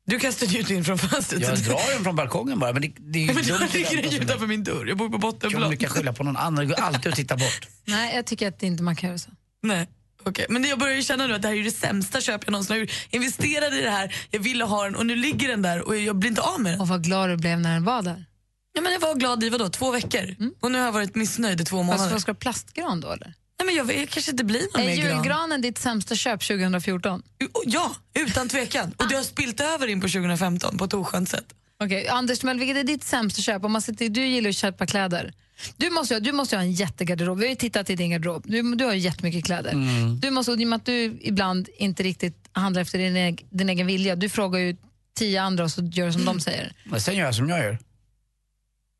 Du 0.05 0.19
kastar 0.19 0.47
ju 0.47 0.59
ut 0.59 0.69
in 0.69 0.83
från 0.83 0.97
fönstret. 0.97 1.41
Jag 1.41 1.57
drar 1.57 1.93
den 1.93 2.03
från 2.03 2.15
balkongen 2.15 2.59
bara, 2.59 2.73
men 2.73 2.81
det, 2.81 2.91
det 2.99 3.19
är 3.19 3.23
ju 3.23 3.27
Men 3.33 3.43
dumt 3.43 3.57
då 3.59 3.65
att 3.65 3.73
ligger 3.73 4.01
den 4.03 4.21
utanför 4.21 4.47
min 4.47 4.63
dörr. 4.63 4.85
Jag 4.85 4.97
bor 4.97 5.05
på 5.05 5.11
Kan 5.11 5.19
bottenplan. 5.19 5.71
lyckas 5.71 5.91
skylla 5.91 6.13
på 6.13 6.23
någon 6.23 6.37
annan, 6.37 6.55
det 6.55 6.65
går 6.65 6.79
alltid 6.79 7.07
att 7.11 7.15
titta 7.15 7.37
bort. 7.37 7.67
Nej, 7.85 8.15
jag 8.15 8.25
tycker 8.25 8.47
att 8.47 8.63
inte 8.63 8.83
man 8.83 8.95
kan 8.95 9.09
göra 9.09 9.17
så. 9.19 9.29
Nej. 9.63 9.87
Okej, 10.27 10.45
men 10.49 10.63
jag 10.63 10.79
börjar 10.79 10.95
ju 10.95 11.01
känna 11.03 11.27
nu 11.27 11.33
att 11.35 11.41
det 11.41 11.47
här 11.47 11.55
är 11.55 11.63
det 11.63 11.71
sämsta 11.71 12.21
köp 12.21 12.41
jag 12.45 12.51
någonsin 12.51 12.73
har 12.73 12.79
gjort. 12.81 12.91
Jag 13.09 13.23
investerade 13.23 13.79
i 13.79 13.81
det 13.81 13.89
här, 13.89 14.15
jag 14.31 14.39
ville 14.39 14.63
ha 14.63 14.83
den 14.83 14.95
och 14.95 15.05
nu 15.05 15.15
ligger 15.15 15.47
den 15.47 15.61
där 15.61 15.87
och 15.87 15.97
jag 15.97 16.15
blir 16.15 16.29
inte 16.29 16.41
av 16.41 16.61
med 16.61 16.71
den. 16.73 16.81
Och 16.81 16.87
vad 16.87 17.03
glad 17.03 17.29
du 17.29 17.37
blev 17.37 17.59
när 17.59 17.73
den 17.73 17.83
var 17.83 18.01
där. 18.01 18.25
Ja, 18.73 18.81
men 18.81 18.91
jag 18.93 18.99
var 18.99 19.15
glad 19.15 19.43
i 19.43 19.49
vadå, 19.49 19.69
två 19.69 19.91
veckor? 19.91 20.35
Och 20.59 20.71
nu 20.71 20.77
har 20.77 20.85
jag 20.85 20.91
varit 20.91 21.15
missnöjd 21.15 21.61
i 21.61 21.65
två 21.65 21.77
Fast 21.77 21.85
månader. 21.87 22.11
vad 22.11 22.21
ska 22.21 22.31
du 22.31 22.35
ha 22.35 22.39
plastgran 22.39 23.01
då 23.01 23.11
eller? 23.11 23.33
Nej, 23.59 23.65
men 23.65 23.75
jag 23.75 23.85
vet, 23.85 24.09
kanske 24.09 24.31
inte 24.31 24.43
blir 24.43 24.61
någon 24.73 24.81
Är 24.81 24.85
mer 24.85 24.95
gran. 24.97 25.15
julgranen 25.17 25.61
ditt 25.61 25.77
sämsta 25.77 26.15
köp 26.15 26.41
2014? 26.47 27.23
Ja, 27.65 27.95
utan 28.13 28.49
tvekan. 28.49 28.93
Och 28.97 29.07
det 29.09 29.15
har 29.15 29.23
spilt 29.23 29.59
över 29.61 29.87
in 29.87 30.01
på 30.01 30.07
2015 30.07 30.77
på 30.77 30.85
ett 30.85 30.93
oskönt 30.93 31.29
sätt. 31.29 31.45
Okej, 31.83 32.07
Anders, 32.07 32.43
men 32.43 32.59
vilket 32.59 32.77
är 32.77 32.83
ditt 32.83 33.03
sämsta 33.03 33.41
köp? 33.41 33.63
Om 33.65 33.71
man 33.71 33.81
sitter, 33.81 34.09
du 34.09 34.25
gillar 34.25 34.49
att 34.49 34.55
köpa 34.55 34.85
kläder. 34.87 35.33
Du 35.77 35.89
måste, 35.89 36.19
du 36.19 36.31
måste 36.31 36.55
ha 36.55 36.63
en 36.63 36.71
jättegarderob. 36.71 37.37
Vi 37.39 37.45
har 37.45 37.49
ju 37.49 37.55
tittat 37.55 37.89
i 37.89 37.95
din 37.95 38.11
garderob. 38.11 38.43
Du, 38.47 38.75
du 38.75 38.85
har 38.85 38.93
ju 38.93 38.99
jättemycket 38.99 39.45
kläder. 39.45 39.73
Du 40.21 40.31
måste, 40.31 40.51
i 40.51 40.55
och 40.65 40.69
med 40.69 40.77
att 40.77 40.85
du 40.85 41.17
ibland 41.21 41.69
inte 41.77 42.03
riktigt 42.03 42.49
handlar 42.51 42.81
efter 42.81 42.97
din, 42.99 43.17
eg- 43.17 43.45
din 43.49 43.69
egen 43.69 43.87
vilja. 43.87 44.15
Du 44.15 44.29
frågar 44.29 44.59
ju 44.59 44.75
tio 45.17 45.41
andra 45.41 45.63
och 45.63 45.71
så 45.71 45.81
gör 45.83 46.05
du 46.05 46.13
som 46.13 46.25
de 46.25 46.39
säger. 46.39 46.73
Men 46.85 47.01
sen 47.01 47.15
gör 47.15 47.25
jag 47.25 47.35
som 47.35 47.49
jag 47.49 47.59
gör. 47.59 47.77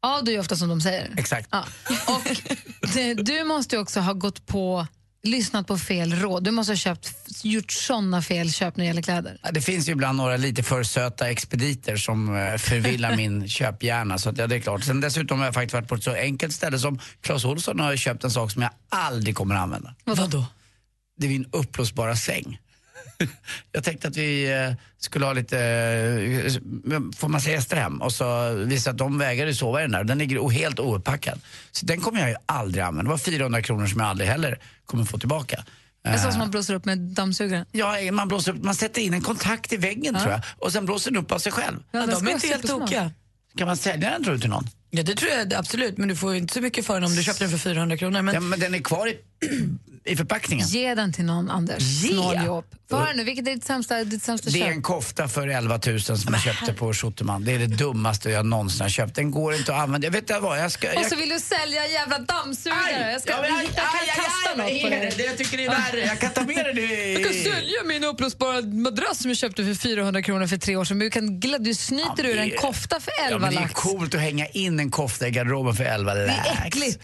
Ja, 0.02 0.22
du 0.24 0.32
gör 0.32 0.40
ofta 0.40 0.56
som 0.56 0.70
de 0.70 0.82
säger. 0.82 1.10
Exakt. 1.18 1.50
Ja. 1.52 1.66
Och 2.08 2.22
det, 2.94 3.14
du 3.14 3.44
måste 3.44 3.76
ju 3.76 3.82
också 3.82 4.00
ha 4.00 4.14
gått 4.14 4.46
på, 4.46 4.88
lyssnat 5.27 5.67
på 5.67 5.77
fel 5.77 6.15
råd. 6.15 6.43
Du 6.43 6.51
måste 6.51 6.72
ha 6.72 6.77
köpt, 6.77 7.15
gjort 7.43 7.72
såna 7.72 8.22
fel 8.22 8.51
köp 8.51 8.77
när 8.77 8.84
det 8.84 8.88
gäller 8.88 9.01
kläder. 9.01 9.38
Ja, 9.43 9.51
Det 9.51 9.62
finns 9.62 9.88
ju 9.88 9.91
ibland 9.91 10.17
några 10.17 10.38
lite 10.38 10.63
för 10.63 10.84
söta 10.84 11.29
expediter 11.29 11.98
som 11.98 12.38
eh, 12.38 12.57
förvillar 12.57 13.15
min 13.15 13.48
köphjärna. 13.57 14.17
Så 14.17 14.29
att, 14.29 14.38
ja, 14.38 14.48
det 14.48 14.55
är 14.55 14.60
klart. 14.60 14.84
Sen 14.84 15.01
dessutom 15.01 15.39
har 15.39 15.46
jag 15.46 15.53
faktiskt 15.53 15.74
varit 15.74 15.88
på 15.88 15.96
ett 15.96 16.03
så 16.03 16.12
enkelt 16.12 16.53
ställe 16.53 16.79
som 16.79 17.00
Clas 17.22 17.46
Ohlson 17.46 17.79
har 17.79 17.96
köpt 17.96 18.24
en 18.24 18.31
sak 18.31 18.51
som 18.51 18.62
jag 18.62 18.72
aldrig 18.89 19.36
kommer 19.36 19.55
att 19.55 19.62
använda. 19.62 19.96
Vadå? 20.03 20.46
Det 21.17 21.25
är 21.25 21.29
min 21.29 21.46
uppblåsbara 21.51 22.15
säng. 22.15 22.60
Jag 23.72 23.84
tänkte 23.84 24.08
att 24.08 24.18
vi 24.18 24.52
eh, 24.52 24.74
skulle 25.00 25.26
ha 25.26 25.34
lite, 25.34 25.60
eh, 25.60 27.02
får 27.16 27.28
man 27.28 27.42
säga 27.42 27.62
hem 27.72 28.02
och 28.02 28.12
så 28.12 28.54
visade 28.54 28.92
att 28.92 28.98
de 28.98 29.18
vägrade 29.18 29.54
sova 29.54 29.80
i 29.80 29.82
den 29.82 29.92
där. 29.92 30.04
Den 30.04 30.18
ligger 30.18 30.50
helt 30.50 30.80
ouppackad. 30.80 31.40
Så 31.72 31.86
den 31.86 32.02
kommer 32.02 32.20
jag 32.20 32.30
ju 32.30 32.36
aldrig 32.46 32.84
använda. 32.84 33.04
Det 33.04 33.10
var 33.10 33.18
400 33.18 33.62
kronor 33.62 33.88
som 33.88 34.00
jag 34.00 34.10
aldrig 34.10 34.30
heller 34.30 34.60
kommer 34.86 35.04
få 35.04 35.18
tillbaka. 35.18 35.64
Det 36.04 36.10
är 36.10 36.18
så 36.18 36.26
Eh, 36.26 36.32
som 36.32 36.40
man 36.40 36.52
blåser 36.52 36.74
upp 36.74 36.86
med 36.86 36.98
dammsugaren. 36.98 37.66
Ja, 37.72 38.12
man, 38.12 38.28
blåser 38.28 38.52
upp, 38.52 38.64
man 38.64 38.76
sätter 38.76 39.02
in 39.02 39.14
en 39.14 39.22
kontakt 39.22 39.74
i 39.74 39.78
väggen 39.78 40.16
tror 40.16 40.32
jag 40.32 40.42
och 40.58 40.72
sen 40.72 40.86
blåser 40.86 41.12
den 41.12 41.24
upp 41.24 41.32
av 41.32 41.40
sig 41.40 41.52
själv. 41.52 41.84
Ja, 41.92 42.00
Ja, 42.00 42.06
de 42.06 42.28
är 42.28 42.32
inte 42.32 42.48
helt 42.48 42.68
tokiga. 42.68 43.12
Kan 43.58 43.68
man 43.68 43.78
sälja 43.78 44.10
den 44.10 44.24
tror 44.24 44.34
du 44.34 44.40
till 44.40 44.50
någon? 44.50 44.68
Ja, 44.90 45.04
det 45.04 45.16
tror 45.16 45.32
jag 45.32 45.54
absolut, 45.54 45.98
men 45.98 46.08
du 46.08 46.16
får 46.16 46.36
inte 46.36 46.54
så 46.54 46.62
mycket 46.62 46.86
för 46.86 46.94
den 46.94 47.04
om 47.04 47.16
du 47.16 47.24
köper 47.24 47.40
den 47.40 47.50
för 47.50 47.58
400 47.58 47.98
kronor. 47.98 48.22
Men 48.22 48.34
Ja, 48.34 48.40
men 48.40 48.60
den 48.60 48.74
är 48.74 48.80
kvar 48.80 49.08
i, 49.08 49.18
i 50.06 50.15
förpackningen. 50.15 50.67
Ge 50.67 50.96
den 50.96 51.13
till 51.13 51.25
någon, 51.25 51.50
Anders. 51.51 51.84
Ge? 51.84 52.10
Snåljåp. 52.13 52.65
Höra 52.91 53.13
nu, 53.13 53.24
vilket 53.24 53.48
är 53.48 53.51
ditt 53.56 53.63
sämsta, 53.65 54.03
ditt 54.03 54.24
sämsta 54.24 54.50
Det 54.50 54.60
är 54.60 54.65
köp? 54.65 54.72
en 54.75 54.82
kofta 54.82 55.27
för 55.27 55.48
11 55.48 55.79
000 55.88 56.00
som 56.01 56.17
jag 56.34 56.41
köpte 56.41 56.74
på 56.74 56.94
Schutterman. 56.94 57.44
Det 57.44 57.51
är 57.51 57.60
det 57.60 57.67
dummaste 57.67 58.29
jag 58.29 58.46
någonsin 58.46 58.82
har 58.82 58.89
köpt. 58.89 59.15
Den 59.15 59.32
går 59.32 59.53
inte 59.56 59.74
att 59.75 59.79
använda. 59.82 60.06
Jag 60.08 60.12
vet 60.12 60.22
inte 60.22 60.39
vad, 60.39 60.60
jag 60.60 60.72
ska... 60.72 60.88
Och 60.88 60.94
Jag... 60.96 61.10
så 61.10 61.15
vill 61.15 61.29
du 61.29 61.39
sälja 61.39 61.86
en 61.86 61.91
jävla 61.91 62.20
dammsugare. 62.20 63.12
Jag, 63.12 63.22
ska, 63.22 63.32
Ja, 63.32 63.38
men 63.41 63.56
aj, 63.58 63.65
jag 63.65 63.75
kan 63.75 63.84
aj, 63.86 64.10
aj, 64.10 64.15
kasta 64.15 64.50
något 64.63 64.72
vad 64.74 64.82
på 64.82 64.89
det? 64.89 64.96
dig. 65.00 65.13
Det 65.17 65.24
jag 65.24 65.38
tycker 65.38 65.58
det 65.58 65.65
är 65.65 65.70
värre. 65.70 66.06
Jag 66.06 66.20
kan 66.20 66.29
ta 66.32 66.41
med 66.41 66.65
den 66.65 66.77
i... 66.77 67.13
Jag 67.13 67.24
kan 67.24 67.34
sälja 67.34 67.84
min 67.86 68.03
uppblåsbara 68.03 68.62
madrass 68.62 69.17
som 69.22 69.29
jag 69.29 69.38
köpte 69.38 69.63
för 69.63 69.74
400 69.74 70.22
kronor 70.22 70.48
för 70.48 70.58
tre 70.58 70.75
år 70.75 70.86
sedan. 70.86 70.98
Men 70.98 71.06
du, 71.06 71.12
kan, 71.12 71.39
du 71.63 71.74
snyter 71.75 72.24
Ja, 72.24 72.29
ur 72.29 72.36
det 72.36 72.41
en 72.41 72.58
kofta 72.58 73.00
för 73.00 73.13
Ja, 73.17 73.25
11 73.27 73.39
men 73.39 73.56
det 73.56 73.62
är 73.62 73.67
coolt 73.67 74.15
att 74.15 74.22
hänga 74.22 74.48
in 74.48 74.79
en 74.79 74.91
kofta 74.91 75.27
i 75.27 75.32
garderoben 75.32 75.75
för 75.75 75.84
11 75.84 76.13
lax. 76.13 76.39
är 76.50 76.67
äckligt. 76.67 77.00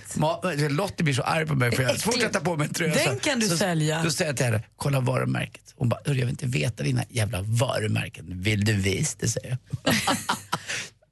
Lottie 0.71 1.03
blir 1.03 1.13
så 1.13 1.21
arg 1.21 1.45
på 1.47 1.55
mig 1.55 1.71
för 1.75 1.83
jag 1.83 1.99
Tar 2.29 2.39
på 2.39 2.57
mig 2.57 2.67
en 2.67 2.73
tröja. 2.73 2.93
Den 2.93 3.19
kan 3.19 3.39
du 3.39 3.47
så, 3.47 3.57
sälja. 3.57 4.03
Då 4.03 4.11
säger 4.11 4.29
jag 4.29 4.37
till 4.37 4.45
henne, 4.45 4.63
kolla 4.77 4.99
varumärket. 4.99 5.73
Hon 5.75 5.89
bara, 5.89 5.99
"Hörru, 6.05 6.17
jag 6.17 6.25
vill 6.25 6.29
inte 6.33 6.45
veta 6.45 6.83
dina 6.83 7.03
jävla 7.09 7.41
varumärken. 7.41 8.41
Vill 8.41 8.65
du 8.65 8.73
visa 8.73 9.17
det, 9.19 9.27
säger 9.27 9.57
jag. 9.83 9.93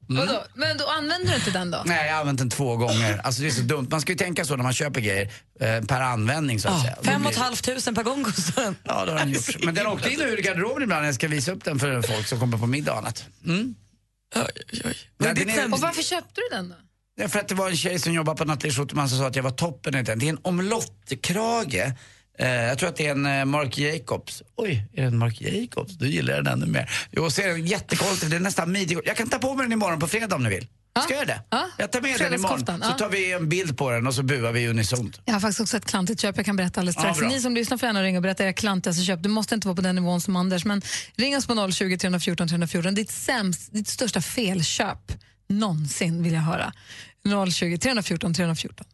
Vadå? 0.08 0.44
Men 0.56 0.78
då 0.78 0.88
använder 0.88 1.30
du 1.30 1.36
inte 1.36 1.52
den 1.52 1.72
då? 1.72 1.84
Nej, 1.86 2.08
jag 2.08 2.14
har 2.14 2.20
använt 2.20 2.40
den 2.40 2.50
två 2.50 2.76
gånger. 2.78 3.18
Alltså 3.24 3.42
det 3.42 3.48
är 3.48 3.52
så 3.52 3.62
dumt. 3.62 3.88
Man 3.92 4.02
ska 4.02 4.12
ju 4.12 4.18
tänka 4.18 4.46
så 4.46 4.56
när 4.56 4.64
man 4.64 4.74
köper 4.74 5.02
grejer, 5.02 5.30
eh, 5.60 5.82
per 5.86 6.02
användning 6.02 6.60
så 6.60 6.70
att 6.70 6.76
ja, 6.76 6.82
säga. 6.84 6.98
Fem 7.14 7.26
och 7.26 7.32
ett 7.32 7.38
halvt 7.38 7.64
tusen 7.66 7.96
per 7.96 8.04
gång 8.04 8.24
kostar 8.24 8.62
den. 8.64 8.76
Ja, 8.84 9.06
det 9.06 9.12
har 9.12 9.20
den 9.20 9.32
gjort. 9.32 9.64
Men 9.64 9.76
den 9.76 9.88
åkte 9.88 10.10
in 10.10 10.22
ur 10.22 10.38
garderoben 10.42 10.84
ibland 10.84 11.02
när 11.02 11.08
jag 11.08 11.16
ska 11.16 11.28
visa 11.28 11.52
upp 11.52 11.64
den 11.64 11.80
för 11.80 12.02
folk 12.02 12.28
som 12.28 12.40
kommer 12.40 12.58
på 12.58 12.68
middag 12.68 12.92
och 12.92 12.98
annat. 12.98 13.26
Mm. 13.46 13.76
Oj, 14.36 14.42
oj. 14.86 14.98
Ja, 15.18 15.26
är- 15.30 15.74
Och 15.74 15.80
varför 15.80 16.02
köpte 16.04 16.42
du 16.42 16.56
den 16.56 16.70
då? 16.70 16.76
Ja, 17.22 17.28
för 17.28 17.40
att 17.40 17.48
det 17.48 17.56
var 17.56 17.70
en 17.70 17.78
tjej 17.78 18.00
som 18.00 18.14
jobbar 18.14 18.36
på 18.36 18.46
Nathalie 18.46 18.74
Schutterman 18.74 19.10
som 19.10 19.18
sa 19.18 19.28
att 19.28 19.36
jag 19.36 19.44
var 19.44 19.52
toppen 19.52 19.96
i 19.96 20.04
den. 20.04 20.20
Det 20.20 20.26
är 20.26 20.30
en 20.30 20.40
omlottkrage. 20.42 21.94
Eh, 22.40 22.50
jag 22.50 22.78
tror 22.80 22.90
att 22.90 22.96
det 22.96 23.08
är 23.08 23.12
en 23.12 23.26
eh, 23.26 23.46
Marc 23.46 23.78
Jacobs. 23.78 24.44
Oj, 24.56 24.88
är 24.94 25.02
det 25.02 25.08
en 25.08 25.18
Marc 25.18 25.42
Jacobs? 25.42 25.94
Då 25.98 26.06
gillar 26.06 26.34
jag 26.34 26.46
den 26.46 26.54
ännu 26.54 26.66
mer. 26.72 26.90
Jo, 27.12 27.30
så 27.30 27.42
är 27.42 27.48
den 27.48 27.66
jättekonstig. 27.66 28.30
Det 28.30 28.36
är 28.36 28.40
nästan 28.40 28.72
midje. 28.72 29.02
Jag 29.06 29.18
kan 29.18 29.30
ta 29.30 29.40
på 29.40 29.56
mig 29.56 29.66
den 29.66 29.74
imorgon 29.74 30.00
på 30.00 30.08
fredag 30.08 30.36
om 30.36 30.44
ni 30.44 30.50
vill. 30.50 30.68
Ska 31.04 31.14
jag 31.14 31.18
göra 31.18 31.26
det? 31.26 31.42
Ja. 31.50 31.68
Jag 31.78 31.92
tar 31.92 32.02
med 32.02 32.20
den 32.20 32.34
imorgon. 32.34 32.58
Fredagskoftan, 32.58 32.92
Så 32.92 32.98
tar 32.98 33.10
vi 33.10 33.32
en 33.32 33.50
bild 33.50 33.78
på 33.78 33.92
den 33.92 34.08
och 34.08 34.16
så 34.16 34.24
buar 34.24 34.52
vi 34.52 34.68
unisont. 34.68 35.22
Jag 35.26 35.34
har 35.34 35.40
faktiskt 35.40 35.60
också 35.60 35.78
ett 35.78 35.86
klantigt 35.86 36.22
köp 36.22 36.38
jag 36.38 36.46
kan 36.46 36.56
berätta 36.56 36.80
alldeles 36.82 36.96
strax. 36.96 37.22
Ni 37.22 37.42
som 37.42 37.56
lyssnar 37.56 37.78
får 37.78 37.88
gärna 37.88 38.04
ringa 38.04 38.18
och 38.18 38.24
berätta 38.24 38.44
era 38.44 38.54
klantigaste 38.54 39.04
köp. 39.04 39.24
Du 39.24 39.30
måste 39.30 39.56
inte 39.56 39.68
vara 39.68 39.76
på 39.76 39.82
den 39.82 39.96
nivån 39.96 40.22
som 40.22 40.36
Anders, 40.36 40.66
men 40.66 40.82
ring 41.16 41.38
oss 41.38 41.48
på 41.48 41.72
020 41.72 41.98
314 41.98 42.48
314. 42.48 42.96
Ditt, 42.96 43.12
sämst, 43.12 43.74
ditt 43.74 43.88
största 43.88 44.22
felköp 44.22 45.14
någonsin 45.52 46.24
vill 46.24 46.34
jag 46.34 46.42
höra. 46.42 46.74
020 47.26 47.78
314 47.78 48.34
314. 48.34 48.86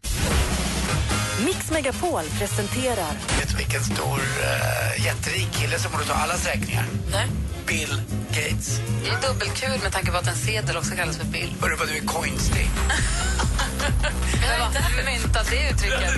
Mix 1.46 1.72
Megapol 1.72 2.24
presenterar 2.40 3.12
Vet 3.40 3.50
du 3.50 3.58
vilken 3.58 3.84
stor, 3.84 4.20
uh, 4.20 5.06
jätterik 5.06 5.52
kille 5.52 5.80
som 5.80 5.92
borde 5.92 6.06
ta 6.06 6.14
allas 6.14 6.46
räkningar? 6.48 6.86
Nej. 7.12 7.28
Bill 7.68 8.02
Gates. 8.30 8.80
Det 9.04 9.10
är 9.10 9.34
dubbelkul 9.34 9.84
med 9.84 9.92
tanke 9.92 10.12
på 10.12 10.18
att 10.18 10.28
en 10.28 10.36
sedel 10.36 10.78
också 10.78 10.96
kallas 10.96 11.18
för 11.18 11.26
bill. 11.26 11.56
Hörru 11.62 11.76
vad 11.76 11.88
du 11.88 11.98
är 11.98 12.02
coinstig. 12.02 12.70
Jag 14.42 14.60
har 14.60 14.68
inte 14.68 15.12
myntat 15.12 15.48
det 15.50 15.70
uttrycket. 15.70 16.10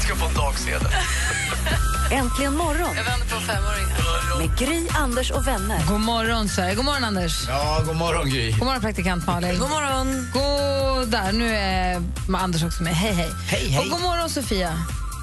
Ska 0.02 0.16
få 0.16 0.26
en 0.26 0.34
dagsedel. 0.34 0.88
Äntligen 2.10 2.56
morgon 2.56 2.94
Jag 2.96 3.04
vänder 3.04 3.26
på 3.34 3.40
femåringar. 3.40 4.38
med 4.38 4.58
Gry, 4.58 4.88
Anders 4.98 5.30
och 5.30 5.46
vänner. 5.46 5.78
God 5.88 6.00
morgon, 6.00 6.48
Sverige. 6.48 6.74
God 6.74 6.84
morgon, 6.84 7.04
Anders. 7.04 7.48
Ja, 7.48 7.82
god 7.86 7.96
morgon 7.96 8.30
Gry. 8.30 8.50
God 8.50 8.64
morgon, 8.66 8.80
praktikant 8.80 9.26
Malin. 9.26 9.58
God 9.58 9.70
morgon. 9.70 10.06
God... 10.32 11.08
Där, 11.10 11.32
nu 11.32 11.48
är 11.56 12.02
Anders 12.36 12.62
också 12.64 12.82
med. 12.82 12.92
Hej, 12.94 13.12
hej. 13.12 13.28
Hej, 13.50 13.68
hej. 13.68 13.78
Och 13.78 13.90
god 13.90 14.00
morgon, 14.00 14.28
Sofia. 14.28 14.72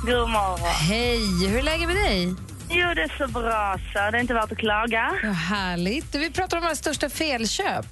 God 0.06 0.29
morgon. 0.29 0.60
Hej. 0.89 1.48
Hur 1.50 1.58
är 1.60 1.63
läget 1.63 1.88
med 1.88 1.96
dig? 1.96 2.36
Jo, 2.70 2.94
det 2.96 3.01
är 3.03 3.17
så 3.17 3.27
bra 3.27 3.77
så. 3.94 4.00
Det 4.12 4.17
är 4.17 4.22
inte 4.22 4.34
värt 4.34 4.51
att 4.51 4.58
klaga. 4.58 5.12
Ja, 5.24 5.29
härligt. 5.32 6.12
Du, 6.12 6.20
Vi 6.20 6.32
pratar 6.32 6.58
om 6.58 6.63
våra 6.63 6.75
största 6.75 7.10
felköp. 7.10 7.86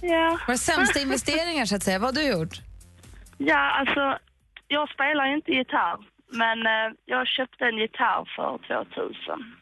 Ja. 0.00 0.38
Våra 0.46 0.58
sämsta 0.58 1.00
investeringar, 1.00 1.66
så 1.66 1.76
att 1.76 1.82
säga. 1.82 1.98
Vad 1.98 2.16
har 2.16 2.22
du 2.22 2.28
gjort? 2.28 2.60
Ja, 3.38 3.70
alltså, 3.80 4.18
jag 4.68 4.88
spelar 4.90 5.26
ju 5.26 5.34
inte 5.34 5.50
gitarr. 5.50 5.96
Men 6.42 6.66
eh, 6.66 6.88
jag 7.04 7.26
köpte 7.26 7.64
en 7.64 7.78
gitarr 7.78 8.24
för 8.36 8.58
2000. 8.58 9.56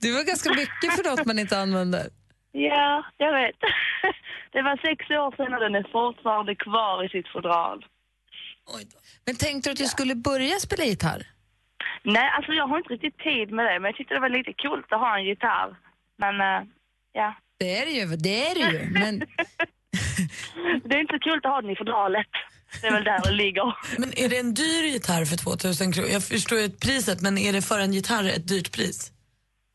Det 0.00 0.12
var 0.12 0.24
ganska 0.24 0.50
mycket 0.50 0.96
för 0.96 1.10
något 1.10 1.26
man 1.26 1.38
inte 1.38 1.58
använder. 1.58 2.06
Ja, 2.52 3.04
jag 3.16 3.32
vet. 3.32 3.56
Det 4.52 4.62
var 4.62 4.76
sex 4.76 5.10
år 5.10 5.36
sedan 5.36 5.54
och 5.54 5.60
den 5.60 5.74
är 5.74 5.86
fortfarande 5.92 6.54
kvar 6.54 7.04
i 7.04 7.08
sitt 7.08 7.28
fodral. 7.28 7.86
Men 9.26 9.36
tänkte 9.36 9.68
du 9.68 9.72
att 9.72 9.78
du 9.78 9.84
skulle 9.84 10.14
börja 10.14 10.58
spela 10.60 10.84
gitarr? 10.84 11.26
Nej, 12.02 12.30
alltså 12.36 12.52
jag 12.52 12.66
har 12.66 12.78
inte 12.78 12.92
riktigt 12.92 13.18
tid 13.18 13.50
med 13.50 13.64
det, 13.64 13.80
men 13.80 13.88
jag 13.88 13.96
tyckte 13.96 14.14
det 14.14 14.20
var 14.20 14.28
lite 14.28 14.52
kul 14.52 14.84
att 14.88 15.00
ha 15.00 15.18
en 15.18 15.24
gitarr. 15.24 15.76
Men, 16.16 16.40
eh, 16.40 16.68
ja. 17.12 17.34
Det 17.58 17.76
är 17.76 17.86
det 17.86 17.92
ju. 17.92 18.16
Det 18.16 18.46
är 18.50 18.54
det 18.54 18.78
ju. 18.78 18.90
Men 18.90 19.18
Det 20.84 20.94
är 20.94 21.00
inte 21.00 21.14
så 21.14 21.20
kul 21.20 21.38
att 21.42 21.52
ha 21.52 21.60
den 21.60 21.70
i 21.70 21.76
fodralet. 21.76 22.26
Det 22.80 22.86
är 22.86 22.92
väl 22.92 23.04
där 23.04 23.20
det 23.24 23.30
ligger. 23.30 23.76
Men 23.98 24.18
är 24.18 24.28
det 24.28 24.38
en 24.38 24.54
dyr 24.54 24.82
gitarr 24.92 25.24
för 25.24 25.36
2000 25.36 25.92
kronor? 25.92 26.08
Jag 26.08 26.24
förstår 26.24 26.58
ju 26.58 26.68
priset, 26.70 27.20
men 27.20 27.38
är 27.38 27.52
det 27.52 27.62
för 27.62 27.80
en 27.80 27.92
gitarr 27.92 28.24
ett 28.24 28.48
dyrt 28.48 28.72
pris? 28.72 29.12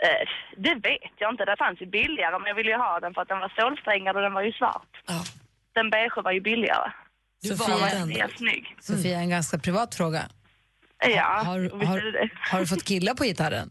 Eh, 0.04 0.28
det 0.58 0.74
vet 0.76 1.14
jag 1.18 1.34
inte. 1.34 1.46
Det 1.46 1.56
fanns 1.58 1.82
ju 1.82 1.86
billigare, 1.86 2.40
men 2.40 2.48
jag 2.48 2.56
ville 2.56 2.70
ju 2.72 2.78
ha 2.78 3.00
den 3.00 3.14
för 3.14 3.22
att 3.22 3.28
den 3.28 3.40
var 3.40 3.50
stålsträngad 3.50 4.16
och 4.16 4.22
den 4.22 4.34
var 4.34 4.42
ju 4.42 4.52
svart. 4.52 4.92
Ja. 5.08 5.24
Den 5.76 5.90
beige 5.90 6.18
var 6.24 6.32
ju 6.32 6.42
billigare. 6.42 6.92
Du 7.42 7.50
Sofia. 7.50 7.76
valde 7.78 7.96
Den 8.00 8.12
är 8.12 8.28
snygg. 8.38 8.76
Sofia, 8.80 9.18
en 9.20 9.30
ganska 9.30 9.58
privat 9.60 9.96
fråga. 9.96 10.22
Ja, 11.16 11.44
Har, 11.46 11.86
har, 11.86 12.12
det. 12.12 12.30
har 12.52 12.60
du 12.60 12.68
fått 12.68 12.84
killar 12.84 13.14
på 13.14 13.24
gitarren? 13.24 13.70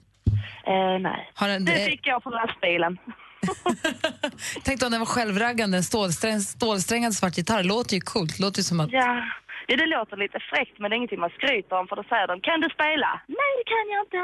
Eh, 0.67 0.99
nej. 1.01 1.31
Har 1.35 1.49
den, 1.49 1.65
Det 1.65 1.73
det, 1.73 1.85
fick 1.87 2.07
jag 2.07 2.23
på 2.23 2.31
lastbilen. 2.31 2.99
tänk 4.65 4.83
om 4.83 4.91
den 4.91 5.01
var 5.01 5.07
självraggande, 5.07 5.77
en 5.77 5.83
stålsträng, 5.83 6.41
stålsträngad 6.41 7.15
svart 7.15 7.39
gitarr. 7.39 7.63
Låter 7.63 7.95
ju 7.95 8.01
coolt. 8.01 8.39
Låter 8.39 8.59
ju 8.59 8.65
som 8.65 8.81
att... 8.81 8.93
Ja. 8.93 9.23
ja, 9.67 9.77
det 9.77 9.87
låter 9.87 10.17
lite 10.17 10.39
fräckt 10.51 10.79
men 10.79 10.91
det 10.91 10.95
är 10.95 10.97
ingenting 10.97 11.21
man 11.21 11.31
skryter 11.31 11.79
om 11.81 11.87
för 11.89 11.97
då 11.97 12.03
säger 12.03 12.27
de 12.27 12.41
Kan 12.41 12.61
du 12.61 12.69
spela? 12.69 13.21
Nej, 13.27 13.51
det 13.59 13.67
kan 13.73 13.85
jag 13.95 14.01
inte. 14.07 14.23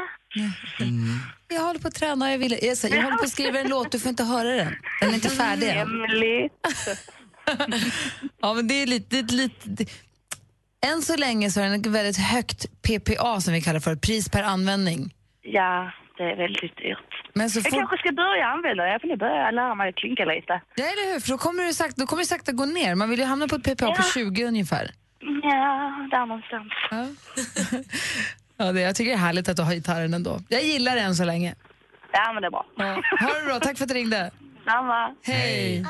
Jag 1.47 1.61
håller 1.61 1.79
på 1.79 1.87
att 1.87 1.95
träna, 1.95 2.31
jag, 2.31 2.37
vill, 2.37 2.57
jag, 2.61 2.77
säger, 2.77 2.95
jag 2.95 3.03
håller 3.03 3.17
på 3.17 3.23
att 3.23 3.29
skriva 3.29 3.59
en 3.59 3.69
låt, 3.69 3.91
du 3.91 3.99
får 3.99 4.09
inte 4.09 4.23
höra 4.23 4.49
den. 4.49 4.75
Den 5.01 5.09
är 5.09 5.13
inte 5.13 5.29
färdig 5.29 5.69
än. 5.69 5.89
Ja, 8.41 8.53
men 8.53 8.67
det 8.67 8.73
är 8.73 8.87
lite... 8.87 9.21
Lite 9.21 9.69
det, 9.69 9.89
Än 10.85 11.01
så 11.01 11.15
länge 11.17 11.51
så 11.51 11.59
är 11.59 11.63
den 11.63 11.79
ett 11.79 11.85
väldigt 11.85 12.17
högt 12.17 12.65
PPA 12.81 13.41
som 13.41 13.53
vi 13.53 13.61
kallar 13.61 13.79
för, 13.79 13.95
pris 13.95 14.29
per 14.29 14.43
användning. 14.43 15.13
Ja, 15.41 15.91
det 16.17 16.23
är 16.23 16.35
väldigt 16.35 16.77
dyrt. 16.77 17.13
Men 17.33 17.49
så 17.49 17.57
Jag 17.59 17.63
fort- 17.65 17.73
kanske 17.79 17.97
ska 17.97 18.11
börja 18.11 18.45
använda 18.47 18.83
det. 18.83 18.89
Jag 18.91 19.01
får 19.01 19.07
nu 19.07 19.17
börja 19.17 19.51
lära 19.51 19.75
mig 19.75 19.89
att 19.89 19.95
klinka 19.95 20.25
lite. 20.25 20.61
Ja, 20.75 20.83
eller 20.83 21.13
hur? 21.13 21.19
För 21.19 21.29
då 21.29 21.37
kommer, 21.37 21.63
det 21.63 21.73
sakta, 21.73 21.93
då 22.01 22.05
kommer 22.07 22.21
det 22.23 22.27
sakta 22.27 22.51
gå 22.51 22.65
ner. 22.65 22.95
Man 22.95 23.09
vill 23.09 23.19
ju 23.19 23.25
hamna 23.25 23.47
på 23.47 23.55
ett 23.55 23.63
PPA 23.63 23.85
på 23.87 23.93
Ja. 23.97 24.03
20 24.13 24.43
ungefär. 24.45 24.91
Ja, 25.43 26.07
där 26.11 26.25
någonstans. 26.25 26.73
Ja. 26.91 27.05
Ja, 28.57 28.71
det, 28.71 28.81
jag 28.81 28.95
tycker 28.95 29.11
det 29.11 29.15
är 29.17 29.19
härligt 29.19 29.49
att 29.49 29.55
du 29.57 29.63
har 29.63 29.73
gitarren 29.73 30.13
ändå. 30.13 30.39
Jag 30.49 30.63
gillar 30.63 30.95
det 30.95 31.01
än 31.01 31.15
så 31.15 31.25
länge. 31.25 31.55
Ja, 32.11 32.31
men 32.33 32.41
det 32.41 32.47
är 32.47 32.51
bra. 32.51 32.65
Ja. 32.77 32.85
Ha 33.19 33.39
det 33.39 33.45
bra, 33.45 33.59
tack 33.59 33.77
för 33.77 33.83
att 33.85 33.89
du 33.89 33.95
ringde. 33.95 34.31
Samma. 34.65 35.11
Hej! 35.23 35.85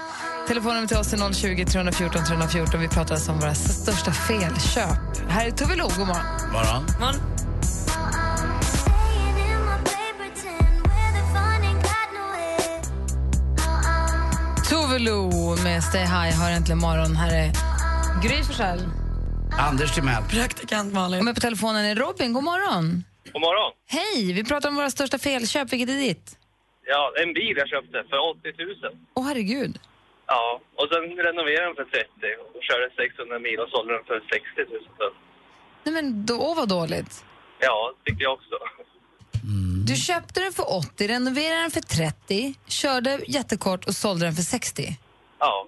Telefonnummer 0.47 0.87
till 0.87 0.97
oss 0.97 1.13
är 1.13 1.33
020 1.33 1.65
314 1.65 2.21
314. 2.27 2.79
Vi 2.81 2.87
pratar 2.87 3.15
alltså 3.15 3.31
om 3.31 3.39
våra 3.39 3.53
största 3.53 4.11
felköp. 4.11 5.29
Här 5.29 5.47
är 5.47 5.51
Tove 5.51 5.75
Lo, 5.75 5.83
god 5.83 6.07
morgon. 6.07 6.25
Morgon. 6.53 6.85
Tove 6.87 7.34
Lo 14.99 15.29
med 15.63 15.83
Stay 15.83 16.01
High 16.15 16.33
har 16.41 16.49
äntligen 16.57 16.79
morgon. 16.79 17.15
Här 17.15 17.31
är 17.41 17.47
Gry 18.23 18.43
Forssell. 18.43 18.81
Anders 19.69 19.95
Timell. 19.95 20.23
Praktikant 20.35 20.93
Malin. 20.93 21.19
Och 21.19 21.25
med 21.25 21.35
på 21.35 21.41
telefonen 21.41 21.85
är 21.85 21.95
Robin, 21.95 22.33
god 22.33 22.43
morgon. 22.43 23.03
God 23.33 23.41
morgon. 23.47 23.71
Hej, 23.97 24.33
vi 24.33 24.43
pratar 24.43 24.69
om 24.69 24.75
våra 24.75 24.89
största 24.89 25.17
felköp. 25.17 25.73
Vilket 25.73 25.89
är 25.89 25.99
ditt? 26.07 26.25
Ja, 26.85 27.01
en 27.23 27.33
bil 27.33 27.53
jag 27.61 27.67
köpte 27.73 27.97
för 28.09 28.19
80 28.19 28.39
000. 28.57 28.97
Åh 29.15 29.23
herregud. 29.27 29.79
Ja, 30.27 30.61
och 30.79 30.87
sen 30.91 31.03
renoverade 31.27 31.65
den 31.69 31.75
för 31.75 31.85
30 31.85 32.07
och 32.55 32.61
körde 32.69 32.85
600 32.95 33.39
mil 33.39 33.57
och 33.63 33.69
sålde 33.73 33.93
den 33.97 34.05
för 34.09 34.19
60 34.19 34.61
000. 34.73 34.83
Så, 34.97 35.05
Nej 35.83 35.93
men 35.97 36.25
då, 36.25 36.35
åh 36.47 36.55
vad 36.61 36.69
dåligt. 36.77 37.13
ja, 37.67 37.77
tyckte 38.05 38.23
jag 38.23 38.33
också. 38.33 38.55
Du 39.85 39.95
köpte 39.95 40.39
den 40.39 40.53
för 40.53 40.73
80, 40.73 41.07
renoverade 41.07 41.61
den 41.61 41.71
för 41.71 41.81
30, 41.81 42.53
körde 42.67 43.19
jättekort 43.27 43.85
och 43.85 43.95
sålde 43.95 44.25
den 44.25 44.35
för 44.35 44.43
60. 44.43 44.97
Ja, 45.39 45.67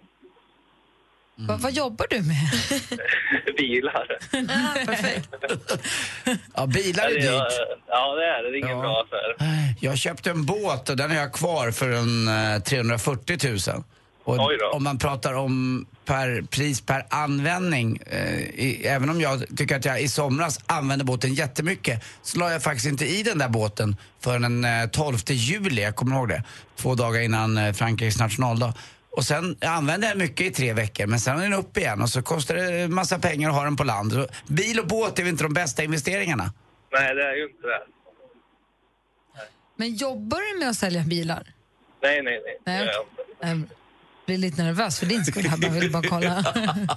Va, 1.39 1.57
vad 1.61 1.71
jobbar 1.73 2.05
du 2.09 2.21
med? 2.21 2.51
bilar. 3.57 4.17
Ja, 6.55 6.65
bilar 6.67 7.03
är 7.05 7.09
Ja, 7.09 7.15
det 7.21 7.27
är- 7.27 7.31
dyrt. 7.31 7.79
Ja, 7.87 8.15
det 8.15 8.25
är 8.25 8.43
det. 8.43 8.51
Det 8.51 8.57
är 8.57 8.59
ingen 8.59 8.69
Ja. 8.77 8.81
bra 8.81 9.01
affär. 9.01 9.35
Jag 9.81 9.97
köpte 9.97 10.29
en 10.29 10.45
båt 10.45 10.89
och 10.89 10.97
den 10.97 11.11
har 11.11 11.17
jag 11.17 11.33
kvar 11.33 11.71
för 11.71 11.89
en 11.91 12.27
eh, 12.53 12.59
340 12.61 13.37
000. 13.49 13.59
Och 14.27 14.75
om 14.75 14.83
man 14.83 14.97
pratar 14.97 15.33
om 15.33 15.85
per, 16.05 16.41
pris 16.41 16.81
per 16.81 17.05
användning, 17.09 17.99
eh, 18.05 18.39
i, 18.39 18.81
även 18.87 19.09
om 19.09 19.21
jag 19.21 19.57
tycker 19.57 19.75
att 19.75 19.85
jag 19.85 20.01
i 20.01 20.07
somras 20.09 20.59
använde 20.65 21.05
båten 21.05 21.33
jättemycket, 21.33 22.03
så 22.21 22.39
la 22.39 22.51
jag 22.51 22.63
faktiskt 22.63 22.87
inte 22.87 23.05
i 23.05 23.23
den 23.23 23.37
där 23.37 23.49
båten 23.49 23.95
för 24.19 24.39
den 24.39 24.65
eh, 24.65 24.87
12 24.89 25.17
juli, 25.27 25.81
jag 25.81 25.95
kommer 25.95 26.15
ihåg 26.15 26.29
det, 26.29 26.43
två 26.75 26.95
dagar 26.95 27.21
innan 27.21 27.57
eh, 27.57 27.73
Frankrikes 27.73 28.19
nationaldag. 28.19 28.73
Och 29.11 29.23
sen 29.23 29.57
jag 29.59 29.69
använde 29.71 30.07
jag 30.07 30.17
mycket 30.17 30.45
i 30.45 30.51
tre 30.51 30.73
veckor, 30.73 31.05
men 31.07 31.19
sen 31.19 31.39
är 31.39 31.43
den 31.43 31.53
upp 31.53 31.77
igen 31.77 32.01
och 32.01 32.09
så 32.09 32.21
kostar 32.21 32.55
det 32.55 32.81
en 32.81 32.93
massa 32.93 33.19
pengar 33.19 33.49
att 33.49 33.55
ha 33.55 33.63
den 33.63 33.75
på 33.75 33.83
land. 33.83 34.11
Så 34.11 34.27
bil 34.47 34.79
och 34.79 34.87
båt 34.87 35.19
är 35.19 35.23
väl 35.23 35.31
inte 35.31 35.43
de 35.43 35.53
bästa 35.53 35.83
investeringarna? 35.83 36.53
Nej, 36.93 37.15
det 37.15 37.23
är 37.23 37.35
ju 37.35 37.43
inte 37.43 37.67
det. 37.67 37.81
Men 39.75 39.95
jobbar 39.95 40.53
du 40.53 40.59
med 40.59 40.69
att 40.69 40.77
sälja 40.77 41.03
bilar? 41.03 41.43
Nej, 42.03 42.21
nej, 42.23 42.41
nej. 42.45 42.57
Nej, 42.65 42.89
Det 43.41 43.67
blir 44.27 44.37
lite 44.37 44.63
nervös 44.63 44.99
för 44.99 45.05
din 45.05 45.25
skull. 45.25 45.51
Jag 45.61 45.69
vill 45.69 45.91
bara 45.91 46.03
kolla. 46.03 46.45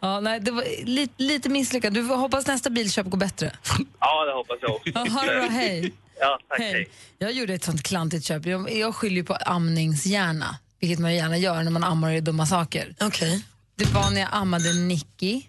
ja, 0.00 0.20
nej, 0.20 0.40
det 0.40 0.50
var 0.50 0.84
lite, 0.84 1.14
lite 1.16 1.48
misslyckat. 1.48 1.94
Du 1.94 2.02
hoppas 2.02 2.46
nästa 2.46 2.70
bilköp 2.70 3.06
går 3.06 3.18
bättre. 3.18 3.52
Ja, 4.00 4.24
det 4.24 4.32
hoppas 4.32 4.58
jag 4.60 4.70
också. 4.70 4.90
Ja, 4.94 5.00
ha 5.00 5.22
det 5.22 5.40
bra, 5.40 5.48
hej. 5.48 5.92
Ja, 6.20 6.38
tack. 6.48 6.58
Hej. 6.58 6.72
Hej. 6.72 6.88
Jag 7.18 7.32
gjorde 7.32 7.54
ett 7.54 7.64
sånt 7.64 7.82
klantigt 7.82 8.24
köp. 8.24 8.46
Jag, 8.46 8.72
jag 8.72 8.94
skyller 8.94 9.22
på 9.22 9.34
amningshjärna, 9.34 10.58
vilket 10.80 10.98
man 10.98 11.14
gärna 11.14 11.36
gör 11.38 11.62
när 11.62 11.70
man 11.70 11.84
ammar 11.84 12.14
och 12.14 12.22
dumma 12.22 12.46
saker. 12.46 12.94
Okej. 13.00 13.44
Det 13.76 13.92
var 13.92 14.10
när 14.10 14.20
jag 14.20 14.28
ammade 14.32 14.72
Nicky 14.72 15.42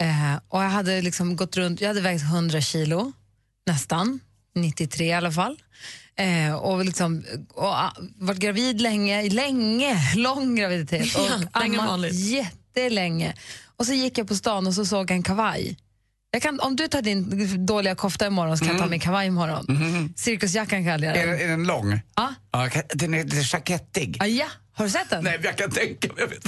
eh, 0.00 0.40
och 0.48 0.62
jag 0.62 0.68
hade 0.68 1.02
liksom 1.02 1.36
gått 1.36 1.56
runt, 1.56 1.80
jag 1.80 1.88
hade 1.88 2.00
vägt 2.00 2.22
100 2.22 2.60
kilo, 2.60 3.12
nästan, 3.66 4.20
93 4.54 5.06
i 5.06 5.12
alla 5.12 5.32
fall. 5.32 5.56
Eh, 6.16 6.54
och 6.54 6.84
liksom, 6.84 7.24
och, 7.54 7.64
ah, 7.64 7.92
varit 8.18 8.38
gravid 8.38 8.80
länge, 8.80 9.30
länge, 9.30 10.12
lång 10.16 10.54
graviditet 10.56 11.14
och 11.16 11.22
Ja, 11.30 11.40
ammat 11.52 12.12
jättelänge. 12.12 13.34
Och 13.76 13.86
så 13.86 13.92
gick 13.92 14.18
jag 14.18 14.28
på 14.28 14.34
stan 14.34 14.66
och 14.66 14.74
så 14.74 14.84
såg 14.86 15.10
jag 15.10 15.16
en 15.16 15.22
kavaj. 15.22 15.76
Jag 16.30 16.42
kan, 16.42 16.60
om 16.60 16.76
du 16.76 16.88
tar 16.88 17.02
din 17.02 17.66
dåliga 17.66 17.94
kofta 17.94 18.26
imorgon 18.26 18.58
så 18.58 18.64
kan 18.64 18.74
jag 18.74 18.82
ta 18.82 18.88
min 18.90 19.00
kavaj 19.00 19.26
imorgon. 19.26 19.66
Cirkusjackan 20.16 20.84
kallar 20.84 21.08
jag 21.08 21.16
Är, 21.16 21.26
den. 21.26 21.40
är 21.40 21.48
den 21.48 21.64
lång? 21.64 22.00
Ja. 22.16 22.34
Ja, 22.52 22.68
kan- 22.68 22.82
den 22.94 23.14
är 23.14 23.24
lite 23.24 23.36
jackettig. 23.56 24.16
Ah, 24.20 24.26
ja, 24.26 24.46
har 24.74 24.84
du 24.84 24.90
sett 24.90 25.10
den? 25.10 25.24
Nej, 25.24 25.40
jag 25.42 25.58
kan 25.58 25.70
tänka 25.70 26.08
mig. 26.08 26.16
Jag, 26.18 26.26
vet 26.26 26.44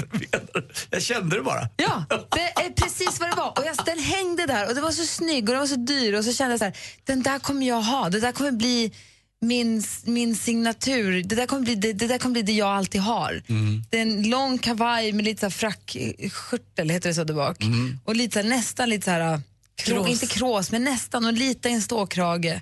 jag 0.90 1.02
kände 1.02 1.36
det 1.36 1.42
bara. 1.42 1.68
Ja, 1.76 2.04
det 2.30 2.40
är 2.64 2.70
precis 2.70 3.20
vad 3.20 3.30
det 3.30 3.36
var. 3.36 3.58
Och 3.58 3.64
jag, 3.66 3.86
den 3.86 3.98
hängde 3.98 4.46
där 4.46 4.68
och 4.68 4.74
det 4.74 4.80
var 4.80 4.90
så 4.92 5.04
snygg 5.06 5.48
och 5.48 5.52
den 5.54 5.60
var 5.60 5.66
så 5.66 5.76
dyr 5.76 6.12
och 6.12 6.24
så 6.24 6.32
kände 6.32 6.52
jag 6.52 6.58
så 6.58 6.64
här, 6.64 6.76
den 7.04 7.22
där 7.22 7.38
kommer 7.38 7.66
jag 7.66 7.80
ha. 7.82 8.08
Det 8.10 8.20
där 8.20 8.32
kommer 8.32 8.50
bli 8.50 8.92
min, 9.40 9.82
min 10.04 10.36
signatur. 10.36 11.22
Det 11.22 11.34
där, 11.34 11.46
kommer 11.46 11.62
bli, 11.62 11.74
det, 11.74 11.92
det 11.92 12.06
där 12.06 12.18
kommer 12.18 12.32
bli 12.32 12.42
det 12.42 12.52
jag 12.52 12.68
alltid 12.68 13.00
har. 13.00 13.42
Det 13.90 13.98
är 13.98 14.02
en 14.02 14.30
lång 14.30 14.58
kavaj 14.58 15.12
med 15.12 15.24
lite 15.24 15.50
frackskjortel, 15.50 16.90
heter 16.90 17.08
det 17.08 17.14
så 17.14 17.24
där 17.24 17.34
bak. 17.34 17.56
Och 18.04 18.16
lite 18.16 18.38
här, 18.42 18.48
nästan 18.48 18.88
lite 18.90 19.04
så 19.04 19.10
här, 19.10 19.40
krå, 19.76 19.94
Krås. 20.04 20.08
inte 20.08 20.26
krås, 20.26 20.70
men 20.72 20.84
nästan 20.84 21.24
och 21.24 21.32
lite 21.32 21.68
en 21.68 21.82
ståkrage. 21.82 22.60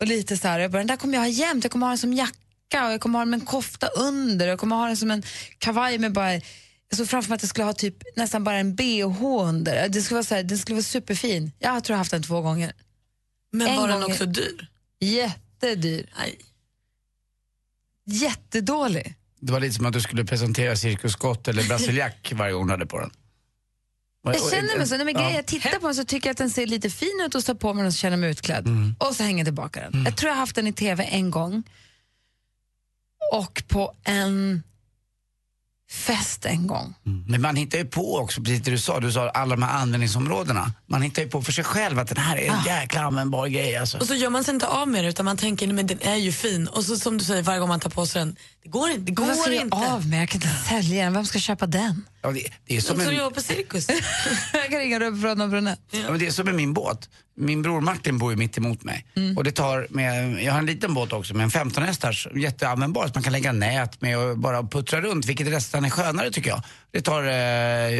Och 0.00 0.06
lite 0.06 0.36
så 0.36 0.48
här, 0.48 0.58
jag 0.58 0.70
bara, 0.70 0.78
den 0.78 0.86
där 0.86 0.96
kommer 0.96 1.14
jag 1.14 1.20
ha 1.20 1.28
jämt. 1.28 1.64
Jag 1.64 1.70
kommer 1.72 1.86
ha 1.86 1.90
den 1.90 1.98
som 1.98 2.12
jacka 2.12 2.36
och 2.86 2.92
jag 2.92 3.00
kommer 3.00 3.18
ha 3.18 3.24
den 3.24 3.30
med 3.30 3.40
en 3.40 3.46
kofta 3.46 3.86
under. 3.86 4.48
Jag 4.48 4.58
kommer 4.58 4.76
ha 4.76 4.86
den 4.86 4.96
som 4.96 5.10
en 5.10 5.22
kavaj 5.58 5.98
med 5.98 6.12
bara 6.12 6.32
jag 6.34 6.96
såg 6.96 7.08
framför 7.08 7.28
mig 7.30 7.36
att 7.36 7.42
jag 7.42 7.48
skulle 7.50 7.64
ha 7.64 7.72
typ 7.72 7.96
nästan 8.16 8.44
bara 8.44 8.56
en 8.56 8.74
bh 8.74 9.24
under. 9.24 9.88
Det 9.88 10.02
skulle 10.02 10.16
vara, 10.16 10.24
så 10.24 10.34
här, 10.34 10.42
den 10.42 10.58
skulle 10.58 10.74
vara 10.74 10.82
superfin. 10.82 11.52
Jag 11.58 11.84
tror 11.84 11.94
jag 11.94 11.96
har 11.96 11.98
haft 12.00 12.10
den 12.10 12.22
två 12.22 12.40
gånger. 12.40 12.72
Men 13.52 13.66
En 13.68 13.76
var 13.76 13.88
den 13.88 14.04
också 14.04 14.26
dyr? 14.26 14.66
Jättedyr. 15.00 16.12
Nej. 16.18 16.38
Jättedålig. 18.06 19.14
Det 19.40 19.52
var 19.52 19.60
lite 19.60 19.74
som 19.74 19.86
att 19.86 19.92
du 19.92 20.00
skulle 20.00 20.24
presentera 20.24 20.76
Cirkus 20.76 21.12
Scott 21.12 21.48
eller 21.48 21.64
Brasiliac 21.68 22.12
varje 22.32 22.52
gång 22.52 22.66
du 22.66 22.72
hade 22.72 22.86
på 22.86 23.00
den. 23.00 23.10
Och- 24.24 24.34
Jag 24.34 24.42
och- 24.44 24.50
känner 24.50 24.78
mig 24.78 24.86
så. 24.88 24.96
Nej, 24.96 25.04
men 25.04 25.14
Ja. 25.14 25.20
grejen, 25.20 25.36
jag 25.36 25.46
tittar 25.46 25.78
på 25.78 25.86
den 25.86 25.94
så 25.94 26.04
tycker 26.04 26.28
jag 26.28 26.32
att 26.32 26.38
den 26.38 26.50
ser 26.50 26.66
lite 26.66 26.90
fin 26.90 27.22
ut 27.26 27.34
och 27.34 27.42
står 27.42 27.54
på 27.54 27.74
mig 27.74 27.86
och 27.86 27.92
så 27.92 27.98
känner 27.98 28.12
jag 28.16 28.20
mig 28.20 28.30
utklädd. 28.30 28.66
Och 28.98 29.16
så 29.16 29.22
hänger 29.22 29.38
jag 29.38 29.46
tillbaka 29.46 29.80
den. 29.90 30.04
Jag 30.04 30.16
tror 30.16 30.28
jag 30.28 30.34
har 30.34 30.40
haft 30.40 30.54
den 30.56 30.66
i 30.66 30.72
tv 30.72 31.04
en 31.04 31.30
gång. 31.30 31.62
Och 33.32 33.62
på 33.68 33.94
en 34.04 34.62
fest 35.90 36.44
en 36.46 36.66
gång. 36.66 36.94
Men 37.28 37.40
man 37.42 37.56
hittar 37.56 37.78
ju 37.78 37.84
på 37.84 38.18
också, 38.18 38.40
precis 38.40 38.62
det 38.62 38.70
du 38.70 38.78
sa, 38.78 39.00
du 39.00 39.12
sa 39.12 39.28
alla 39.30 39.56
de 39.56 39.62
här 39.62 39.78
användningsområdena. 39.80 40.72
Man 40.86 41.02
hittar 41.02 41.22
ju 41.22 41.28
på 41.28 41.42
för 41.42 41.52
sig 41.52 41.64
själv 41.64 41.98
att 41.98 42.08
den 42.08 42.16
här 42.18 42.36
är 42.36 42.48
en 42.48 42.54
Ah. 42.54 42.66
jäkla 42.66 43.00
användbar 43.00 43.46
grej 43.46 43.76
alltså. 43.76 43.98
Och 43.98 44.06
så 44.06 44.14
gör 44.14 44.30
man 44.30 44.44
sig 44.44 44.54
inte 44.54 44.66
av 44.66 44.88
med 44.88 45.04
det 45.04 45.08
utan 45.10 45.24
man 45.24 45.36
tänker 45.36 45.66
nej, 45.66 45.76
men 45.76 45.86
den 45.86 45.98
är 46.02 46.16
ju 46.16 46.32
fin. 46.32 46.68
Och 46.68 46.84
så 46.84 46.96
som 46.96 47.18
du 47.18 47.24
säger 47.24 47.42
varje 47.42 47.60
gång 47.60 47.68
man 47.68 47.80
tar 47.80 47.90
på 47.90 48.06
sig 48.06 48.18
den, 48.20 48.36
det 48.62 48.68
går 48.68 48.90
inte. 48.90 49.02
Det 49.02 49.12
går 49.12 49.52
inte. 49.52 49.76
av 49.76 50.06
med? 50.08 50.22
Jag 50.22 50.28
kan 50.28 50.42
inte 50.42 50.54
sälja 50.68 51.04
den. 51.04 51.12
Vem 51.12 51.24
ska 51.26 51.38
köpa 51.38 51.66
den? 51.66 52.04
Ja, 52.22 52.32
det, 52.32 52.48
det, 52.66 52.76
är 52.76 52.80
som 52.80 52.96
Som 52.96 53.08
en, 53.08 53.16
jobbar 53.16 53.30
på 53.30 53.40
cirkus. 53.40 53.88
jag 54.52 54.70
kan 54.70 54.78
ringa 54.78 55.00
Röd 55.00 55.20
Bröderna 55.20 55.48
Brunett. 55.48 55.80
ja, 55.90 56.10
men 56.10 56.18
det 56.18 56.26
är 56.26 56.30
som 56.30 56.44
med 56.44 56.54
min 56.54 56.72
båt. 56.72 57.08
Min 57.36 57.62
bror 57.62 57.80
Martin 57.80 58.18
bor 58.18 58.32
ju 58.32 58.36
mitt 58.36 58.58
emot 58.58 58.84
mig. 58.84 59.06
Mm. 59.16 59.36
Och 59.36 59.44
det 59.44 59.52
tar 59.52 59.86
med, 59.90 60.42
jag 60.42 60.52
har 60.52 60.58
en 60.58 60.66
liten 60.66 60.94
båt 60.94 61.12
också 61.12 61.34
med 61.34 61.44
en 61.44 61.50
15 61.50 61.82
hästars, 61.82 62.28
jätteanvändbar, 62.34 63.06
så 63.06 63.12
man 63.14 63.22
kan 63.22 63.32
lägga 63.32 63.52
nät 63.52 64.00
med 64.00 64.18
och 64.18 64.38
bara 64.38 64.62
puttra 64.62 65.00
runt, 65.00 65.26
vilket 65.26 65.46
nästan 65.46 65.84
är 65.84 65.90
skönare 65.90 66.30
tycker 66.30 66.50
jag. 66.50 66.62
Det 66.90 67.00
tar, 67.00 67.24
eh, 67.24 67.32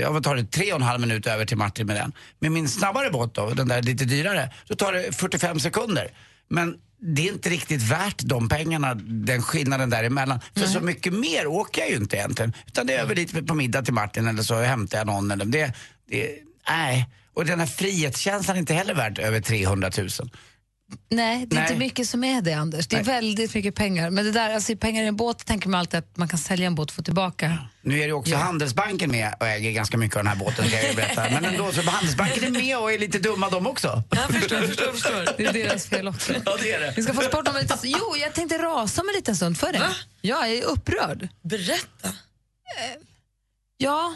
jag 0.01 0.25
tar 0.25 0.37
det 0.37 0.45
tre 0.45 0.73
och 0.73 0.77
en 0.77 0.87
halv 0.87 1.01
minut 1.01 1.27
över 1.27 1.45
till 1.45 1.57
Martin 1.57 1.87
med 1.87 1.97
den. 1.97 2.13
Med 2.39 2.53
min 2.53 2.69
snabbare 2.69 3.11
båt 3.11 3.35
då, 3.35 3.51
den 3.51 3.69
där 3.69 3.83
lite 3.83 4.05
dyrare, 4.05 4.51
så 4.69 4.75
tar 4.75 4.93
det 4.93 5.13
45 5.17 5.61
sekunder. 5.61 6.11
Men 6.53 6.75
det 7.01 7.29
är 7.29 7.33
inte 7.33 7.51
riktigt 7.51 7.83
värt 7.83 8.19
de 8.19 8.49
pengarna, 8.49 8.95
den 8.95 9.43
skillnaden 9.43 9.91
däremellan. 9.91 10.41
För 10.57 10.67
så 10.67 10.81
mycket 10.81 11.12
mer 11.12 11.47
åker 11.47 11.81
jag 11.83 11.91
ju 11.91 11.97
inte 11.97 12.17
egentligen. 12.17 12.53
Utan 12.67 12.87
det 12.87 12.95
är 12.95 13.03
över 13.03 13.15
dit 13.15 13.47
på 13.47 13.55
middag 13.55 13.83
till 13.83 13.95
Martin 13.95 14.29
eller 14.29 14.43
så 14.43 14.61
hämtar 14.61 14.99
jag 14.99 15.07
någon. 15.07 15.31
Eller 15.31 15.45
det, 15.45 15.75
det, 16.11 16.31
nej. 16.69 17.09
Och 17.35 17.45
den 17.45 17.61
här 17.61 17.67
frihetskänslan 17.67 18.57
är 18.57 18.61
inte 18.61 18.75
heller 18.75 18.95
värt 18.95 19.19
över 19.19 19.41
300 19.41 19.91
000. 19.99 20.09
Nej, 21.09 21.46
det 21.46 21.57
är 21.57 21.61
Nej. 21.61 21.68
inte 21.68 21.78
mycket 21.78 22.09
som 22.09 22.24
är 22.24 22.42
det, 22.42 22.52
Anders. 22.52 22.87
Det 22.87 22.96
är 22.96 23.05
Nej. 23.05 23.14
väldigt 23.14 23.55
mycket 23.55 23.74
pengar. 23.74 24.11
Men 24.11 24.24
det 24.24 24.33
där, 24.33 24.55
alltså, 24.55 24.76
pengar 24.76 25.02
i 25.02 25.07
en 25.07 25.16
båt 25.16 25.46
tänker 25.46 25.68
man 25.68 25.81
alltid 25.81 25.98
att 25.98 26.16
man 26.16 26.28
kan 26.28 26.38
sälja 26.38 26.66
en 26.66 26.74
båt 26.74 26.90
och 26.90 26.94
få 26.96 27.02
tillbaka. 27.02 27.59
Nu 27.83 28.00
är 28.00 28.07
det 28.07 28.12
också 28.12 28.37
Handelsbanken 28.37 29.11
med 29.11 29.35
och 29.40 29.46
äger 29.46 29.70
ganska 29.70 29.96
mycket 29.96 30.16
av 30.16 30.24
den 30.24 30.33
här 30.33 30.44
båten 30.44 30.68
kan 30.68 30.83
jag 30.87 30.96
berätta. 30.96 31.22
Men 31.31 31.44
ändå, 31.44 31.72
så 31.72 31.83
Handelsbanken 31.90 32.44
är 32.44 32.50
med 32.50 32.78
och 32.78 32.92
är 32.92 32.98
lite 32.98 33.18
dumma 33.18 33.50
de 33.50 33.66
också. 33.66 34.02
Jag 34.11 34.31
förstår, 34.31 34.61
förstår, 34.61 34.92
förstår. 34.92 35.28
Det 35.37 35.44
är 35.44 35.52
deras 35.52 35.87
fel 35.87 36.09
också. 36.09 36.33
Ja, 36.46 36.57
det 36.62 36.72
är 36.72 36.81
det. 36.81 36.92
Vi 36.96 37.02
ska 37.02 37.14
få 37.14 37.20
sport 37.22 37.48
om 37.48 37.57
en 37.57 37.62
liten 37.62 37.78
stund. 37.78 37.94
Jo, 37.98 38.16
jag 38.16 38.35
tänkte 38.35 38.59
rasa 38.59 39.00
om 39.00 39.09
en 39.09 39.14
liten 39.14 39.37
stund. 39.37 39.59
För 39.59 39.72
det. 39.72 39.78
Va? 39.78 39.88
Jag 40.20 40.50
är 40.52 40.62
upprörd. 40.64 41.28
Berätta. 41.42 42.09
Ja, 43.76 44.14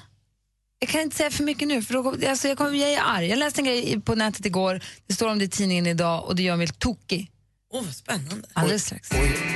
Jag 0.79 0.89
kan 0.89 1.01
inte 1.01 1.17
säga 1.17 1.31
för 1.31 1.45
mycket 1.45 1.69
nu, 1.69 1.83
för 1.83 1.95
då, 1.95 2.29
alltså 2.29 2.49
jag, 2.49 2.59
kommer, 2.59 2.73
jag 2.73 2.93
är 2.93 3.01
arg. 3.05 3.27
Jag 3.27 3.39
läste 3.39 3.61
en 3.61 3.65
grej 3.65 4.01
på 4.01 4.15
nätet 4.15 4.47
igår, 4.47 4.81
det 5.07 5.15
står 5.15 5.29
om 5.29 5.39
det 5.39 5.45
i 5.45 5.49
tidningen 5.49 5.87
idag 5.87 6.25
och 6.25 6.37
det 6.37 6.43
gör 6.43 6.57
mig 6.57 6.69
tokig. 6.69 7.31
Åh, 7.73 7.85
vad 7.85 7.95
spännande. 7.95 8.49
Alldeles 8.53 8.85
strax. 8.85 9.11
It 9.13 9.56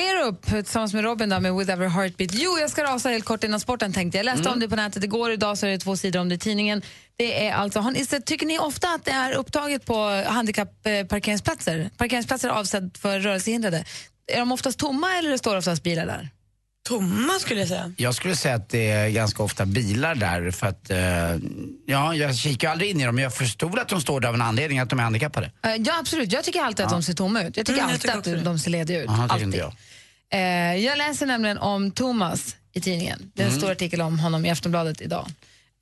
Clear 0.00 0.28
Up 0.28 0.46
tillsammans 0.46 0.94
med 0.94 1.04
Robin 1.04 1.28
där 1.28 1.40
med 1.40 1.54
With 1.54 1.70
Every 1.70 1.88
Heartbeat. 1.88 2.30
Jo, 2.34 2.58
jag 2.58 2.70
ska 2.70 2.84
rasa 2.84 3.08
helt 3.08 3.24
kort 3.24 3.44
innan 3.44 3.60
sporten 3.60 3.92
tänkte 3.92 4.18
jag. 4.18 4.24
Läste 4.24 4.48
om 4.48 4.60
det 4.60 4.68
på 4.68 4.76
nätet 4.76 5.04
igår, 5.04 5.32
idag 5.32 5.58
så 5.58 5.66
är 5.66 5.70
det 5.70 5.78
två 5.78 5.96
sidor 5.96 6.20
om 6.20 6.28
det 6.28 6.34
i 6.34 6.38
tidningen. 6.38 6.82
Det 7.16 7.46
är 7.46 7.52
alltså, 7.52 7.80
har 7.80 7.90
ni, 7.90 8.04
tycker 8.06 8.46
ni 8.46 8.58
ofta 8.58 8.88
att 8.88 9.04
det 9.04 9.10
är 9.10 9.32
upptaget 9.32 9.86
på 9.86 10.24
handikappparkeringsplatser? 10.26 11.90
Parkeringsplatser 11.96 12.48
avsedd 12.48 12.96
för 13.00 13.20
rörelsehindrade. 13.20 13.84
Är 14.32 14.38
de 14.38 14.52
oftast 14.52 14.78
tomma 14.78 15.18
eller 15.18 15.30
det 15.30 15.38
står 15.38 15.56
oftast 15.56 15.82
bilar 15.82 16.06
där? 16.06 16.28
Tomma 16.90 17.38
skulle 17.38 17.60
jag 17.60 17.68
säga. 17.68 17.92
Jag 17.96 18.14
skulle 18.14 18.36
säga 18.36 18.54
att 18.54 18.68
det 18.68 18.90
är 18.90 19.08
ganska 19.08 19.42
ofta 19.42 19.66
bilar 19.66 20.14
där 20.14 20.50
för 20.50 20.66
att, 20.66 20.90
eh, 20.90 20.98
ja, 21.86 22.14
jag 22.14 22.36
kikar 22.36 22.68
ju 22.68 22.72
aldrig 22.72 22.90
in 22.90 23.00
i 23.00 23.04
dem 23.06 23.14
men 23.14 23.24
jag 23.24 23.34
förstod 23.34 23.78
att 23.78 23.88
de 23.88 24.00
står 24.00 24.20
där 24.20 24.28
av 24.28 24.34
en 24.34 24.42
anledning, 24.42 24.78
att 24.78 24.90
de 24.90 24.98
är 24.98 25.02
handikappade. 25.02 25.50
Eh, 25.64 25.74
Ja, 25.78 25.98
absolut. 26.00 26.32
Jag 26.32 26.44
tycker 26.44 26.60
alltid 26.62 26.84
att 26.84 26.90
de 26.92 27.02
ser 27.02 27.12
tomma 27.14 27.42
ut. 27.42 27.56
Jag 27.56 27.66
tycker 27.66 27.72
Mm, 27.72 27.88
jag 27.88 27.94
alltid 27.94 28.00
tycker 28.00 28.18
att 28.18 28.44
det. 28.44 28.50
de 28.50 28.58
ser 28.58 28.70
lediga 28.70 29.00
ut. 29.02 29.08
Tycker 29.08 29.22
alltid. 29.22 29.42
inte 29.46 29.58
jag. 29.58 29.74
Eh, 30.32 30.76
jag 30.84 30.98
läser 30.98 31.26
nämligen 31.26 31.58
om 31.58 31.90
Thomas 31.90 32.56
i 32.72 32.80
tidningen. 32.80 33.30
Det 33.34 33.42
är 33.42 33.46
en 33.46 33.50
Mm. 33.52 33.60
stor 33.60 33.70
artikel 33.72 34.00
om 34.00 34.18
honom 34.18 34.46
i 34.46 34.50
Aftonbladet 34.50 35.00
idag. 35.00 35.26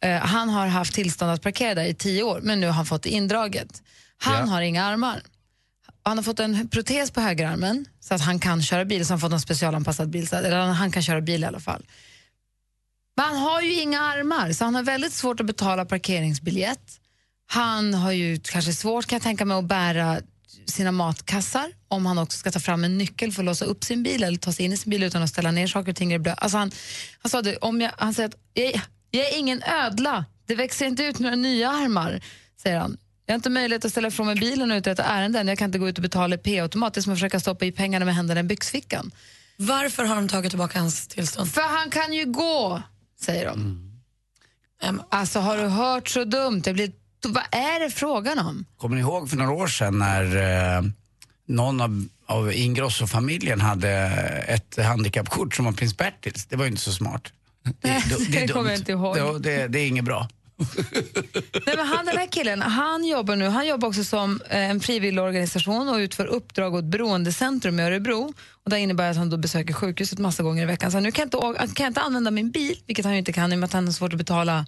Eh, 0.05 0.17
han 0.17 0.49
har 0.49 0.67
haft 0.67 0.95
tillstånd 0.95 1.31
att 1.31 1.43
parkera 1.43 1.75
där 1.75 1.85
i 1.85 1.95
tio 1.95 2.23
år, 2.23 2.41
men 2.43 2.61
nu 2.61 2.67
har 2.67 2.75
han 2.75 2.87
fått 2.87 3.03
det 3.03 3.11
indraget. 3.11 3.83
Han 4.19 4.35
Ja. 4.49 4.55
har 4.55 4.61
inga 4.63 4.85
armar. 4.85 5.23
Han 6.09 6.19
har 6.19 6.23
fått 6.23 6.41
en 6.41 6.69
protes 6.69 7.11
på 7.11 7.21
högerarmen 7.21 7.87
så 8.01 8.15
att 8.15 8.21
han 8.21 8.39
kan 8.39 8.63
köra 8.63 8.85
bil, 8.85 9.07
så 9.07 9.13
han 9.13 9.21
har 9.21 9.29
fått 9.29 9.33
en 9.33 9.41
specialanpassad 9.41 10.11
bil, 10.11 10.29
så 10.29 10.37
att- 10.37 10.45
eller 10.45 10.61
han 10.61 10.93
kan 10.93 11.03
köra 11.03 11.21
bil 11.21 11.43
i 11.43 11.47
alla 11.47 11.61
fall. 11.61 11.87
Men 13.17 13.27
han 13.27 13.37
har 13.37 13.61
ju 13.63 13.81
inga 13.81 14.01
armar, 14.01 14.53
så 14.53 14.65
han 14.65 14.75
har 14.75 14.83
väldigt 14.83 15.13
svårt 15.13 15.41
att 15.41 15.47
betala 15.47 15.85
parkeringsbiljett. 15.85 17.01
Han 17.47 17.95
har 17.95 18.13
ju 18.13 18.41
kanske 18.45 18.73
svårt, 18.73 19.07
kan 19.07 19.17
jag 19.17 19.23
tänka 19.23 19.45
mig, 19.45 19.57
att 19.57 19.65
bära 19.65 20.21
sina 20.67 20.93
matkassar 20.93 21.73
om 21.89 22.07
han 22.07 22.19
också 22.19 22.39
ska 22.39 22.51
ta 22.51 22.61
fram 22.61 22.85
en 22.85 22.99
nyckel 22.99 23.33
för 23.33 23.43
att 23.43 23.47
låsa 23.47 23.65
upp 23.65 23.85
sin 23.85 24.03
bil 24.03 24.23
eller 24.23 24.39
ta 24.39 24.53
sig 24.53 24.65
in 24.65 24.73
i 24.73 24.77
sin 24.77 24.91
bil 24.91 25.03
utan 25.03 25.23
att 25.23 25.31
ställa 25.31 25.51
ner 25.51 25.67
saker 25.67 25.91
och 25.93 25.97
ting. 25.97 26.15
Alltså 26.29 26.59
han, 26.59 26.71
han 27.23 27.31
sa 27.31 27.43
det, 27.43 27.57
om 27.57 27.81
jag, 27.81 27.93
han 27.99 28.15
säger 28.15 28.29
att 28.29 28.37
jag, 28.55 28.81
jag 29.11 29.27
är 29.33 29.39
ingen 29.39 29.63
ödla, 29.63 30.25
det 30.47 30.55
växer 30.55 30.87
inte 30.87 31.03
ut 31.05 31.19
några 31.19 31.37
nya 31.37 31.71
armar, 31.71 32.21
säger 32.63 32.79
han. 32.79 32.97
Jag 33.29 33.33
har 33.33 33.37
inte 33.39 33.51
möjlighet 33.51 33.85
att 33.85 33.91
ställa 33.91 34.09
ifrån 34.09 34.27
mig 34.27 34.37
bilen 34.37 34.71
och 34.71 34.77
uträtta 34.77 35.05
ärenden. 35.05 35.49
Jag 35.49 35.59
kan 35.59 35.69
inte 35.69 35.79
gå 35.79 35.89
ut 35.89 35.99
och 35.99 36.03
betala 36.03 36.35
i 36.35 36.39
P-automat. 36.39 36.95
Det 36.95 37.01
är 37.01 37.03
som 37.03 37.13
att 37.13 37.19
försöka 37.19 37.41
stoppa 37.41 37.65
i 37.65 37.73
pengarna 37.73 38.05
med 38.05 38.15
händerna 38.15 38.41
i 38.41 38.43
byxfickan. 38.43 39.11
Varför 39.57 40.05
har 40.05 40.17
de 40.17 40.29
tagit 40.29 40.51
tillbaka 40.51 40.79
hans 40.79 41.09
tillstånd? 41.09 41.53
För 41.53 41.61
han 41.61 41.91
kan 41.91 42.13
ju 42.13 42.25
gå, 42.25 42.83
säger 43.21 43.47
de. 43.47 43.85
Alltså 45.11 45.39
har 45.39 45.59
du 45.59 45.67
hört 45.67 46.09
så 46.09 46.25
dumt? 46.25 46.63
Jag 46.65 46.75
blir, 46.75 46.93
vad 47.27 47.43
är 47.51 47.81
det 47.81 47.91
frågan 47.91 48.39
om? 48.39 48.65
Kommer 48.77 48.97
ni 48.97 49.03
ihåg 49.03 49.31
för 49.31 49.37
några 49.37 49.53
år 49.53 49.67
sedan 49.67 49.99
när 49.99 50.37
eh, 50.77 50.83
någon 51.47 51.81
av, 51.81 52.09
av 52.27 52.53
Ingrosso-familjen 52.53 53.61
hade 53.61 53.91
ett 54.49 54.85
handikappkort 54.85 55.55
som 55.55 55.65
var 55.65 55.73
prins 55.73 55.97
Bertils? 55.97 56.47
Det 56.47 56.57
var 56.57 56.65
ju 56.65 56.71
inte 56.71 56.83
så 56.83 56.93
smart. 56.93 57.33
Nej, 57.81 58.05
det 58.09 58.41
dumt. 58.41 58.49
kommer 58.49 58.71
jag 58.71 58.79
inte 58.79 58.93
ihåg. 58.93 59.17
Det, 59.17 59.39
det, 59.39 59.69
det 59.69 59.79
är 59.79 59.87
inget 59.87 60.05
bra. 60.05 60.29
Nej, 61.67 61.77
men 61.77 61.87
han, 61.87 62.07
den 62.07 62.17
här 62.17 62.27
killen, 62.27 62.63
han 62.63 63.05
jobbar 63.05 63.37
nu, 63.37 63.49
han 63.49 63.67
jobbar 63.67 63.89
också 63.89 64.05
som 64.05 64.41
eh, 64.51 64.71
en 64.71 64.81
frivillig 64.81 65.23
organisation 65.23 65.89
och 65.89 65.97
utför 65.97 66.27
uppdrag 66.27 66.75
åt 66.75 66.85
Beroendecentrum 66.85 67.81
i 67.81 67.83
Örebro. 67.83 68.33
Och 68.65 68.71
det 68.71 68.79
innebär 68.79 69.11
att 69.11 69.17
han 69.17 69.31
då 69.31 69.37
besöker 69.37 69.75
sjukhuset 69.75 70.19
massa 70.19 70.43
gånger 70.43 70.63
i 70.63 70.67
veckan. 70.67 70.91
Så 70.91 70.97
han, 70.97 71.03
nu 71.03 71.13
kan 71.13 71.29
jag, 71.33 71.51
inte, 71.51 71.75
kan 71.75 71.85
jag 71.85 71.91
inte 71.91 72.01
använda 72.01 72.31
min 72.31 72.51
bil, 72.51 72.77
vilket 72.87 73.05
han 73.05 73.15
ju 73.15 73.19
inte 73.19 73.33
kan 73.33 73.53
i 73.53 73.55
och 73.55 73.59
med 73.59 73.67
att 73.67 73.73
han 73.73 73.87
har 73.87 73.93
svårt 73.93 74.13
att 74.13 74.19
betala. 74.19 74.67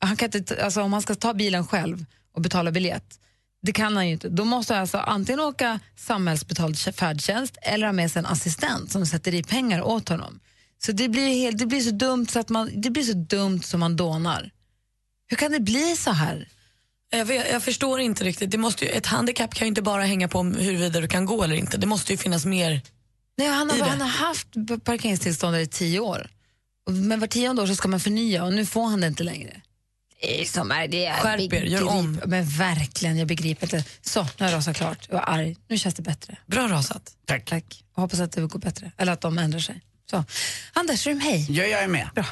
Han 0.00 0.16
kan 0.16 0.30
inte, 0.34 0.64
alltså, 0.64 0.82
om 0.82 0.92
han 0.92 1.02
ska 1.02 1.14
ta 1.14 1.34
bilen 1.34 1.66
själv 1.66 2.04
och 2.34 2.40
betala 2.40 2.70
biljett, 2.70 3.18
det 3.62 3.72
kan 3.72 3.96
han 3.96 4.06
ju 4.06 4.12
inte. 4.12 4.28
Då 4.28 4.44
måste 4.44 4.74
han 4.74 4.80
alltså 4.80 4.98
antingen 4.98 5.40
åka 5.40 5.80
samhällsbetald 5.96 6.78
färdtjänst 6.78 7.56
eller 7.62 7.86
ha 7.86 7.92
med 7.92 8.10
sig 8.10 8.20
en 8.20 8.26
assistent 8.26 8.92
som 8.92 9.06
sätter 9.06 9.34
i 9.34 9.42
pengar 9.42 9.82
åt 9.82 10.08
honom. 10.08 10.40
Så 10.78 10.92
det 10.92 11.08
blir, 11.08 11.28
helt, 11.28 11.58
det 11.58 11.66
blir 11.66 11.80
så 11.80 11.90
dumt 11.90 12.26
så 12.26 12.38
att 12.38 12.48
man, 12.48 12.70
det 12.74 12.90
blir 12.90 13.02
så 13.02 13.12
dumt 13.12 13.62
som 13.62 13.80
man 13.80 13.96
dånar. 13.96 14.50
Hur 15.28 15.36
kan 15.36 15.52
det 15.52 15.60
bli 15.60 15.96
så 15.96 16.10
här? 16.10 16.48
Jag, 17.10 17.24
vet, 17.24 17.50
jag 17.52 17.62
förstår 17.62 18.00
inte 18.00 18.24
riktigt. 18.24 18.50
Det 18.50 18.58
måste 18.58 18.84
ju, 18.84 18.90
ett 18.90 19.06
handikapp 19.06 19.54
kan 19.54 19.66
ju 19.66 19.68
inte 19.68 19.82
bara 19.82 20.02
hänga 20.02 20.28
på 20.28 20.42
huruvida 20.42 21.00
du 21.00 21.08
kan 21.08 21.26
gå 21.26 21.42
eller 21.44 21.56
inte. 21.56 21.76
Det 21.76 21.86
måste 21.86 22.12
ju 22.12 22.18
finnas 22.18 22.44
mer 22.44 22.80
Nej, 23.38 23.48
han, 23.48 23.70
har, 23.70 23.78
han 23.78 24.00
har 24.00 24.08
haft 24.08 24.48
parkeringstillstånd 24.84 25.56
i 25.56 25.66
tio 25.66 26.00
år. 26.00 26.30
Men 26.90 27.20
var 27.20 27.26
tionde 27.26 27.62
år 27.62 27.66
så 27.66 27.74
ska 27.74 27.88
man 27.88 28.00
förnya 28.00 28.44
och 28.44 28.52
nu 28.52 28.66
får 28.66 28.86
han 28.86 29.00
det 29.00 29.06
inte 29.06 29.22
längre. 29.22 29.60
Det 30.20 30.40
är 30.40 30.44
som 30.44 30.70
är 30.70 30.88
det. 30.88 31.12
Skärp 31.12 31.52
er, 31.52 31.62
gör 31.62 31.88
om. 31.88 32.20
Men 32.26 32.44
verkligen, 32.44 33.18
jag 33.18 33.28
begriper 33.28 33.66
inte. 33.66 33.84
Så, 34.00 34.22
nu 34.22 34.28
har 34.38 34.46
jag 34.46 34.56
rasat 34.56 34.76
klart. 34.76 35.06
Jag 35.08 35.16
var 35.16 35.24
arg. 35.28 35.56
Nu 35.68 35.78
känns 35.78 35.94
det 35.94 36.02
bättre. 36.02 36.36
Bra 36.46 36.68
rasat. 36.68 37.12
Tack. 37.24 37.44
Tack. 37.44 37.84
Jag 37.94 38.02
hoppas 38.02 38.20
att 38.20 38.32
det 38.32 38.40
går 38.40 38.58
bättre. 38.58 38.92
Eller 38.96 39.12
att 39.12 39.20
de 39.20 39.38
ändrar 39.38 39.60
sig. 39.60 39.80
Så. 40.10 40.24
Anders 40.72 41.06
Rum, 41.06 41.20
hej. 41.20 41.46
Ja, 41.50 41.64
jag 41.64 41.82
är 41.82 41.88
med. 41.88 42.10
Bra. 42.14 42.24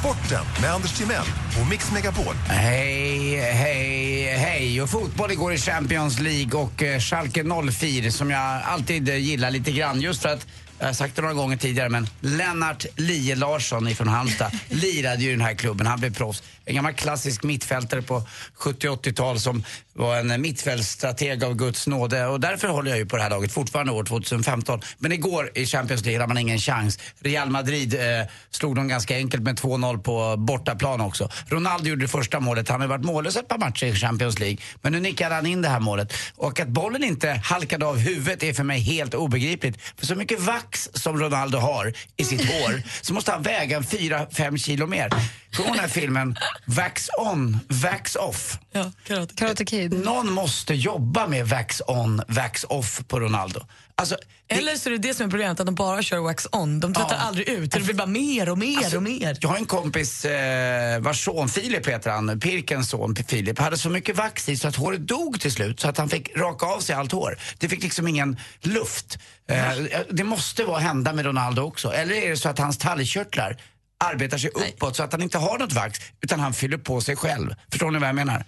Sporten 0.00 0.44
med 0.60 0.70
Anders 0.70 0.98
Timell 0.98 1.26
och 1.60 1.66
Mix 1.70 1.92
Megapol. 1.92 2.34
Hej, 2.48 3.36
hej, 3.40 4.36
hej. 4.36 4.82
Och 4.82 4.90
fotboll 4.90 5.32
igår 5.32 5.52
i 5.52 5.58
Champions 5.58 6.20
League 6.20 6.60
och 6.60 6.82
eh, 6.82 7.00
Schalke 7.00 7.44
04 7.72 8.10
som 8.10 8.30
jag 8.30 8.62
alltid 8.64 9.08
eh, 9.08 9.16
gillar 9.16 9.50
lite 9.50 9.72
grann 9.72 10.00
just 10.00 10.22
för 10.22 10.28
att 10.28 10.46
jag 10.78 10.86
har 10.86 10.92
sagt 10.92 11.16
det 11.16 11.22
några 11.22 11.34
gånger 11.34 11.56
tidigare 11.56 11.88
men 11.88 12.08
Lennart 12.20 12.86
Lie 12.96 13.34
Larsson 13.34 13.88
ifrån 13.88 14.08
Halmstad 14.08 14.52
lirade 14.68 15.22
ju 15.22 15.28
i 15.28 15.32
den 15.32 15.40
här 15.40 15.54
klubben. 15.54 15.86
Han 15.86 16.00
blev 16.00 16.14
proffs. 16.14 16.42
En 16.64 16.74
gammal 16.74 16.92
klassisk 16.92 17.42
mittfältare 17.42 18.02
på 18.02 18.22
70-80-tal 18.58 19.40
som 19.40 19.64
var 19.92 20.16
en 20.16 20.42
mittfältsstrateg 20.42 21.44
av 21.44 21.54
Guds 21.54 21.86
nåde 21.86 22.26
och 22.26 22.40
därför 22.40 22.68
håller 22.68 22.90
jag 22.90 22.98
ju 22.98 23.06
på 23.06 23.16
det 23.16 23.22
här 23.22 23.30
laget 23.30 23.52
fortfarande 23.52 23.92
år 23.92 24.04
2015. 24.04 24.80
Men 24.98 25.12
igår 25.12 25.50
i 25.54 25.66
Champions 25.66 26.04
League 26.04 26.20
hade 26.20 26.34
man 26.34 26.38
ingen 26.38 26.58
chans. 26.58 26.98
Real 27.18 27.50
Madrid 27.50 27.94
eh, 27.94 28.26
slog 28.50 28.76
dem 28.76 28.88
ganska 28.88 29.16
enkelt 29.16 29.42
med 29.42 29.58
2-0 29.58 30.02
på 30.02 30.36
bortaplan 30.36 31.00
också. 31.00 31.28
Ronaldo 31.48 31.88
gjorde 31.88 32.04
det 32.04 32.08
första 32.08 32.40
målet. 32.40 32.68
Han 32.68 32.80
har 32.80 32.88
varit 32.88 33.04
mållös 33.04 33.36
ett 33.36 33.48
par 33.48 33.58
matcher 33.58 33.86
i 33.86 33.94
Champions 33.94 34.38
League. 34.38 34.58
Men 34.82 34.92
nu 34.92 35.00
nickade 35.00 35.34
han 35.34 35.46
in 35.46 35.62
det 35.62 35.68
här 35.68 35.80
målet. 35.80 36.12
Och 36.36 36.60
att 36.60 36.68
bollen 36.68 37.04
inte 37.04 37.40
halkade 37.44 37.86
av 37.86 37.98
huvudet 37.98 38.42
är 38.42 38.52
för 38.52 38.64
mig 38.64 38.80
helt 38.80 39.14
obegripligt. 39.14 39.78
För 39.96 40.06
så 40.06 40.14
mycket 40.14 40.40
vax 40.66 40.88
som 40.92 41.18
Ronaldo 41.18 41.58
har 41.58 41.92
i 42.16 42.24
sitt 42.24 42.44
hår 42.50 42.82
så 43.02 43.14
måste 43.14 43.32
han 43.32 43.42
väga 43.42 43.76
en 43.76 43.82
4-5 43.82 44.56
kilo 44.56 44.86
mer. 44.86 45.10
Kommer 45.52 45.70
den 45.70 45.78
här 45.78 45.88
filmen 45.88 46.36
Vax 46.64 47.08
on, 47.18 47.58
Vax 47.68 48.16
off? 48.16 48.58
Ja, 48.72 48.92
karate. 49.06 49.34
Karate 49.34 49.64
Kid. 49.64 49.92
Någon 49.92 50.32
måste 50.32 50.74
jobba 50.74 51.26
med 51.26 51.48
Vax 51.48 51.82
on, 51.86 52.22
Vax 52.28 52.64
off 52.68 53.02
på 53.08 53.20
Ronaldo. 53.20 53.60
Alltså, 53.98 54.16
Eller 54.48 54.76
så 54.76 54.88
är 54.88 54.90
det 54.92 54.98
det 54.98 55.14
som 55.14 55.26
är 55.26 55.30
problemet, 55.30 55.60
att 55.60 55.66
de 55.66 55.74
bara 55.74 56.02
kör 56.02 56.18
wax 56.18 56.46
on. 56.52 56.80
De 56.80 56.94
tvättar 56.94 57.14
Ja. 57.14 57.20
aldrig 57.20 57.48
ut. 57.48 57.72
Det 57.72 57.80
blir 57.80 57.94
bara 57.94 58.06
mer 58.06 58.48
och 58.48 58.58
mer 58.58 58.76
Alltså, 58.78 58.96
och 58.96 59.02
mer. 59.02 59.36
Jag 59.40 59.48
har 59.48 59.56
en 59.56 59.66
kompis 59.66 60.24
eh, 60.24 61.00
vars 61.00 61.24
son 61.24 61.48
Filip 61.48 61.88
heter 61.88 62.10
han, 62.10 62.40
Pirkens 62.40 62.88
son 62.90 63.16
Filip, 63.28 63.58
hade 63.58 63.78
så 63.78 63.88
mycket 63.90 64.16
vax 64.16 64.48
i 64.48 64.56
så 64.56 64.68
att 64.68 64.76
håret 64.76 65.00
dog 65.08 65.40
till 65.40 65.52
slut 65.52 65.80
så 65.80 65.88
att 65.88 65.98
han 65.98 66.08
fick 66.08 66.36
raka 66.36 66.66
av 66.66 66.80
sig 66.80 66.94
allt 66.96 67.12
hår. 67.12 67.38
Det 67.58 67.68
fick 67.68 67.82
liksom 67.82 68.08
ingen 68.08 68.36
luft. 68.60 69.18
Eh, 69.48 70.02
det 70.10 70.24
måste 70.24 70.64
vara 70.64 70.78
hända 70.78 71.12
med 71.12 71.24
Ronaldo 71.24 71.62
också. 71.62 71.92
Eller 71.92 72.14
är 72.14 72.30
det 72.30 72.36
så 72.36 72.48
att 72.48 72.58
hans 72.58 72.78
talgkörtlar 72.78 73.56
arbetar 74.04 74.38
sig 74.38 74.50
uppåt 74.50 74.96
så 74.96 75.02
att 75.02 75.12
han 75.12 75.22
inte 75.22 75.38
har 75.38 75.58
något 75.58 75.72
vax 75.72 75.98
utan 76.20 76.40
han 76.40 76.52
fyller 76.54 76.78
på 76.78 77.00
sig 77.00 77.16
själv. 77.16 77.54
Förstår 77.70 77.90
ni 77.90 77.98
vad 77.98 78.08
jag 78.08 78.14
menar? 78.16 78.44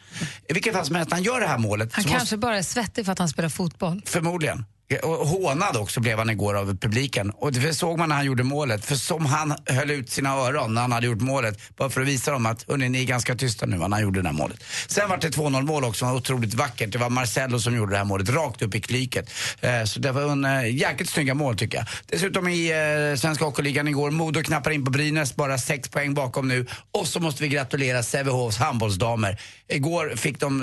I 0.49 0.53
vilket 0.53 0.75
fall 0.75 0.87
som 0.87 0.95
helst, 0.97 1.13
han 1.13 1.23
gör 1.23 1.41
det 1.41 1.47
här 1.47 1.59
målet. 1.59 1.93
Han 1.93 2.05
kanske 2.05 2.21
måste, 2.21 2.37
bara 2.37 2.59
är 2.59 2.63
svettig 2.63 3.05
för 3.05 3.13
att 3.13 3.19
han 3.19 3.29
spelar 3.29 3.49
fotboll. 3.49 4.03
förmodligen. 4.07 4.65
Eh, 4.91 4.99
och 4.99 5.27
hånad 5.27 5.77
också 5.77 6.01
blev 6.01 6.19
han 6.19 6.31
igår 6.31 6.55
av 6.55 6.77
publiken. 6.79 7.31
Och 7.31 7.53
det 7.53 7.75
såg 7.75 7.99
man 7.99 8.09
när 8.09 8.17
han 8.17 8.25
gjorde 8.25 8.45
målet. 8.45 8.85
För 8.85 8.95
som 8.95 9.27
han 9.27 9.55
höll 9.67 9.91
ut 9.91 10.11
sina 10.11 10.31
öron 10.31 10.75
när 10.75 10.81
han 10.81 10.93
hade 10.93 11.07
gjort 11.07 11.21
målet. 11.21 11.77
Bara 11.77 11.91
för 11.91 12.01
att 12.01 12.07
visa 12.07 12.31
dem 12.31 12.47
att 12.47 12.65
hörni, 12.69 12.89
ni 12.89 13.03
är 13.03 13.05
ganska 13.05 13.35
tysta 13.35 13.67
nu 13.67 13.77
när 13.77 13.89
han 13.89 14.03
gjorde 14.03 14.23
det 14.23 14.29
här 14.29 14.37
målet. 14.37 14.65
Sen 14.87 15.09
var 15.09 15.17
det 15.17 15.29
2-0 15.29 15.63
mål 15.63 15.85
också, 15.85 16.05
var 16.05 16.15
otroligt 16.15 16.55
vackert. 16.55 16.93
Det 16.93 16.99
var 16.99 17.11
Marcello 17.11 17.59
som 17.59 17.77
gjorde 17.77 17.93
det 17.93 17.99
här 17.99 18.05
målet, 18.05 18.29
rakt 18.29 18.63
upp 18.63 18.75
i 18.75 18.81
klyket. 18.81 19.31
Eh, 19.61 19.85
så 19.85 20.01
det 20.01 20.13
var 20.13 20.23
en 20.23 20.45
eh, 20.45 20.77
jäkligt 20.77 21.11
snygga 21.11 21.35
mål 21.35 21.57
tycker 21.57 21.79
jag. 21.79 21.87
Dessutom 22.07 22.49
i 22.49 22.73
Svenska 23.19 23.45
Hockeyligan 23.45 23.89
igår, 23.89 24.11
Modo 24.11 24.43
knappar 24.43 24.71
in 24.71 24.85
på 24.85 24.91
Brynäs, 24.91 25.37
bara 25.37 25.59
sex 25.59 25.89
poäng 25.89 26.15
bakom 26.15 26.49
nu. 26.49 26.67
Och 26.93 27.09
så 27.09 27.21
måste 27.21 27.43
vi 27.43 27.49
gratulera 27.49 28.03
Sävehofs 28.03 28.57
handbollsdamer. 28.57 29.41
Igår 29.69 30.13
fick 30.17 30.41
de, 30.41 30.59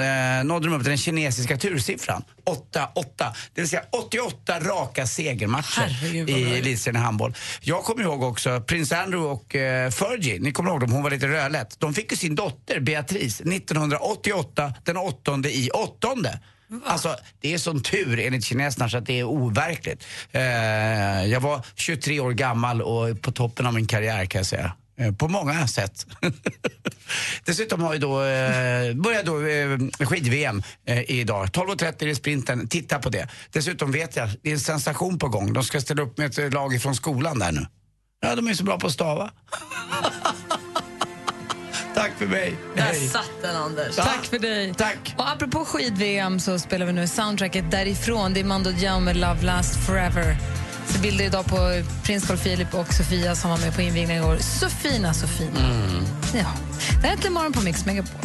nådde 0.46 0.68
de 0.68 0.74
upp 0.74 0.82
till 0.82 0.90
den 0.90 0.98
kinesiska 0.98 1.58
tursiffran. 1.58 2.24
8-8. 2.46 3.34
Det 3.54 3.62
vill 3.62 3.70
säga 3.70 3.84
88 4.20 4.60
raka 4.60 5.08
segermatcher 5.08 5.82
Herregud, 5.82 6.30
i 6.30 6.58
elitserien 6.58 7.02
i 7.02 7.06
handboll. 7.06 7.36
Jag 7.62 7.84
kommer 7.84 8.04
ihåg 8.04 8.24
också 8.24 8.62
Prins 8.62 8.92
Andrew 8.92 9.32
och 9.32 9.56
eh, 9.56 9.92
Fergie, 9.92 10.40
ni 10.40 10.52
kommer 10.52 10.70
ihåg 10.70 10.80
dem, 10.80 10.92
hon 10.92 11.04
var 11.04 11.10
lite 11.10 11.28
rödlätt. 11.28 11.80
De 11.80 11.94
fick 11.94 12.12
ju 12.12 12.18
sin 12.18 12.36
dotter 12.36 12.80
Beatrice 12.80 13.42
1988, 13.42 14.74
den 14.84 14.98
åttonde 14.98 15.56
i 15.56 15.70
åttonde. 15.70 16.40
Alltså, 16.86 17.16
det 17.42 17.54
är 17.54 17.58
sån 17.58 17.84
tur 17.84 18.20
enligt 18.20 18.46
kineserna 18.46 18.90
så 18.90 18.98
att 18.98 19.06
det 19.06 19.20
är 19.20 19.24
overkligt. 19.24 20.04
Eh, 20.32 20.42
jag 21.26 21.40
var 21.40 21.66
23 21.76 22.20
år 22.20 22.32
gammal 22.32 22.82
och 22.82 23.22
på 23.22 23.32
toppen 23.32 23.66
av 23.66 23.74
min 23.74 23.88
karriär 23.88 24.26
kan 24.26 24.40
jag 24.40 24.46
säga. 24.46 24.72
Eh, 24.98 25.12
På 25.12 25.28
många 25.28 25.68
sätt. 25.68 26.06
Dessutom 27.46 27.82
har 27.82 27.92
vi 27.92 27.98
då, 27.98 28.24
eh, 28.24 28.94
börjar 28.96 29.24
då 29.24 29.48
eh, 29.48 30.08
skid-VM 30.08 30.64
eh, 30.86 31.12
idag. 31.12 31.48
12.30 31.48 32.06
i 32.06 32.16
sprinten, 32.16 32.68
titta 32.68 33.00
på 33.00 33.10
det. 33.10 33.28
Dessutom 33.52 33.92
vet 33.92 34.16
jag, 34.16 34.30
det 34.42 34.50
är 34.50 34.54
en 34.54 34.60
sensation 34.60 35.20
på 35.20 35.28
gång. 35.28 35.54
De 35.54 35.64
ska 35.64 35.82
ställa 35.82 36.02
upp 36.04 36.18
med 36.18 36.40
ett 36.40 36.54
lag 36.54 36.82
från 36.82 36.96
skolan 36.96 37.40
där 37.40 37.52
nu. 37.52 37.68
Ja, 38.22 38.36
de 38.36 38.48
är 38.48 38.54
så 38.54 38.64
bra 38.64 38.80
på 38.80 38.88
att 38.88 38.94
stava. 38.94 39.32
Tack 41.96 42.12
för 42.18 42.28
mig. 42.28 42.56
Där 42.76 42.82
Hej. 42.82 43.08
satt 43.08 43.32
den 43.42 43.56
Anders. 43.56 43.96
Tack 43.96 44.26
för 44.26 44.40
dig. 44.40 44.74
Tack. 44.74 45.16
Och 45.18 45.30
apropå 45.30 45.66
skid-VM 45.66 46.40
så 46.40 46.60
spelar 46.60 46.86
vi 46.86 46.94
nu 46.94 47.08
soundtracket 47.08 47.72
därifrån. 47.72 48.34
Det 48.34 48.40
är 48.40 48.44
Mando 48.44 48.72
Diao 48.72 49.00
med 49.00 49.18
Love 49.18 49.42
Last 49.42 49.86
Forever. 49.86 50.38
Så 50.88 51.00
bilder 51.00 51.26
idag 51.26 51.46
på 51.46 51.82
prins 52.04 52.28
Carl 52.28 52.38
Philip 52.38 52.74
och 52.74 52.94
Sofia 52.94 53.36
som 53.36 53.50
var 53.50 53.58
med 53.58 53.76
på 53.76 53.82
invigningen 53.82 54.24
igår. 54.24 54.38
Så 54.38 54.70
fina, 54.70 55.14
så 55.14 55.28
fina. 55.28 55.60
Ja. 56.34 56.46
Det 57.02 57.08
här 57.08 57.08
är 57.08 57.12
Äntligen 57.12 57.34
morgon 57.34 57.54
på 57.54 57.62
Mix 57.62 57.86
Megapol. 57.86 58.22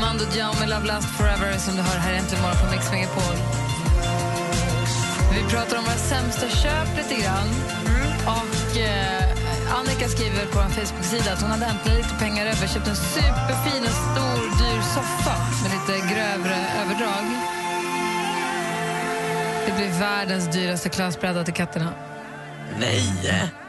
Mando 0.00 0.24
Diao 0.24 0.54
med 0.60 0.68
Love 0.68 0.86
Last 0.86 1.08
Forever 1.08 1.58
som 1.58 1.76
du 1.76 1.82
hör 1.82 1.98
här 1.98 2.14
äntligen 2.14 2.42
morgon 2.42 2.56
på 2.58 2.70
Mix 2.74 2.90
Megapol. 2.90 3.49
Pratar 5.50 5.78
om 5.78 5.84
våra 5.84 5.94
sämsta 5.94 6.48
köp 6.48 6.96
lite 6.96 7.22
grann. 7.22 7.48
Och 8.26 8.78
eh, 8.78 9.78
Annika 9.78 10.08
skriver 10.08 10.46
på 10.46 10.58
en 10.60 10.70
Facebook-sida 10.70 11.32
att 11.32 11.42
hon 11.42 11.50
hade 11.50 11.66
äntligen 11.66 11.98
lite 11.98 12.14
pengar 12.18 12.46
över 12.46 12.66
köpt 12.66 12.88
en 12.88 12.96
superfin 12.96 13.82
och 13.82 13.98
stor 14.10 14.42
dyr 14.58 14.80
soffa 14.82 15.36
med 15.62 15.72
lite 15.72 16.14
grövre 16.14 16.56
överdrag. 16.82 17.24
Det 19.66 19.72
blir 19.76 20.00
världens 20.00 20.46
dyraste 20.46 20.88
klösbräda 20.88 21.44
till 21.44 21.54
katterna. 21.54 21.92
Nej! 22.78 23.02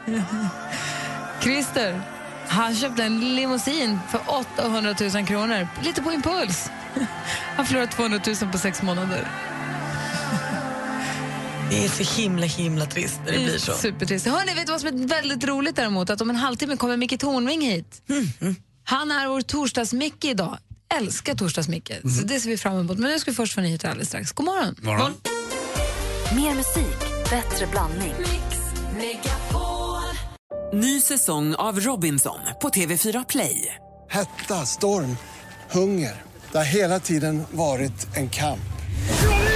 Christer, 1.40 2.00
han 2.48 2.74
köpte 2.74 3.04
en 3.04 3.34
limousin 3.34 4.00
för 4.08 4.20
800 4.26 4.94
000 5.14 5.26
kronor. 5.26 5.68
Lite 5.82 6.02
på 6.02 6.12
impuls. 6.12 6.70
Han 7.56 7.66
förlorade 7.66 7.92
200 7.92 8.20
000 8.42 8.52
på 8.52 8.58
sex 8.58 8.82
månader. 8.82 9.28
Det 11.70 11.84
är 11.84 11.88
så 11.88 12.20
himla 12.20 12.46
himla 12.46 12.86
trist 12.86 13.20
när 13.24 13.32
det 13.32 13.38
blir 13.38 13.58
så. 13.58 13.72
Supertrist. 13.72 14.26
Hörni, 14.26 14.54
vet 14.54 14.66
du 14.66 14.72
vad 14.72 14.80
som 14.80 15.02
är 15.02 15.08
väldigt 15.08 15.44
roligt 15.44 15.76
däremot? 15.76 16.10
Att 16.10 16.20
om 16.20 16.30
en 16.30 16.36
halvtimme 16.36 16.76
kommer 16.76 16.96
Micke 16.96 17.20
Tornving 17.20 17.60
hit. 17.60 18.02
Han 18.84 19.10
är 19.10 19.28
vår 19.28 19.40
torsdags-Micke 19.40 20.24
idag. 20.24 20.58
Älskar 20.94 21.34
torsdags-Micke. 21.34 22.18
Så 22.18 22.26
det 22.26 22.40
ser 22.40 22.50
vi 22.50 22.56
fram 22.56 22.78
emot. 22.78 22.98
Men 22.98 23.10
nu 23.10 23.18
ska 23.18 23.30
vi 23.30 23.34
först 23.34 23.54
få 23.54 23.60
nyheter 23.60 23.88
alldeles 23.88 24.08
strax. 24.08 24.32
God 24.32 24.46
morgon. 24.46 24.74
Morgon. 24.82 25.14
Mer 26.36 26.54
musik, 26.54 26.98
bättre 27.30 27.66
blandning. 27.66 28.14
Ny 30.72 31.00
säsong 31.00 31.54
av 31.54 31.80
Robinson 31.80 32.38
på 32.62 32.68
TV4 32.68 33.24
Play. 33.28 33.74
Hetta, 34.10 34.66
storm, 34.66 35.16
hunger. 35.70 36.22
Det 36.52 36.58
har 36.58 36.64
hela 36.64 37.00
tiden 37.00 37.42
varit 37.50 38.16
en 38.16 38.30
kamp. 38.30 38.60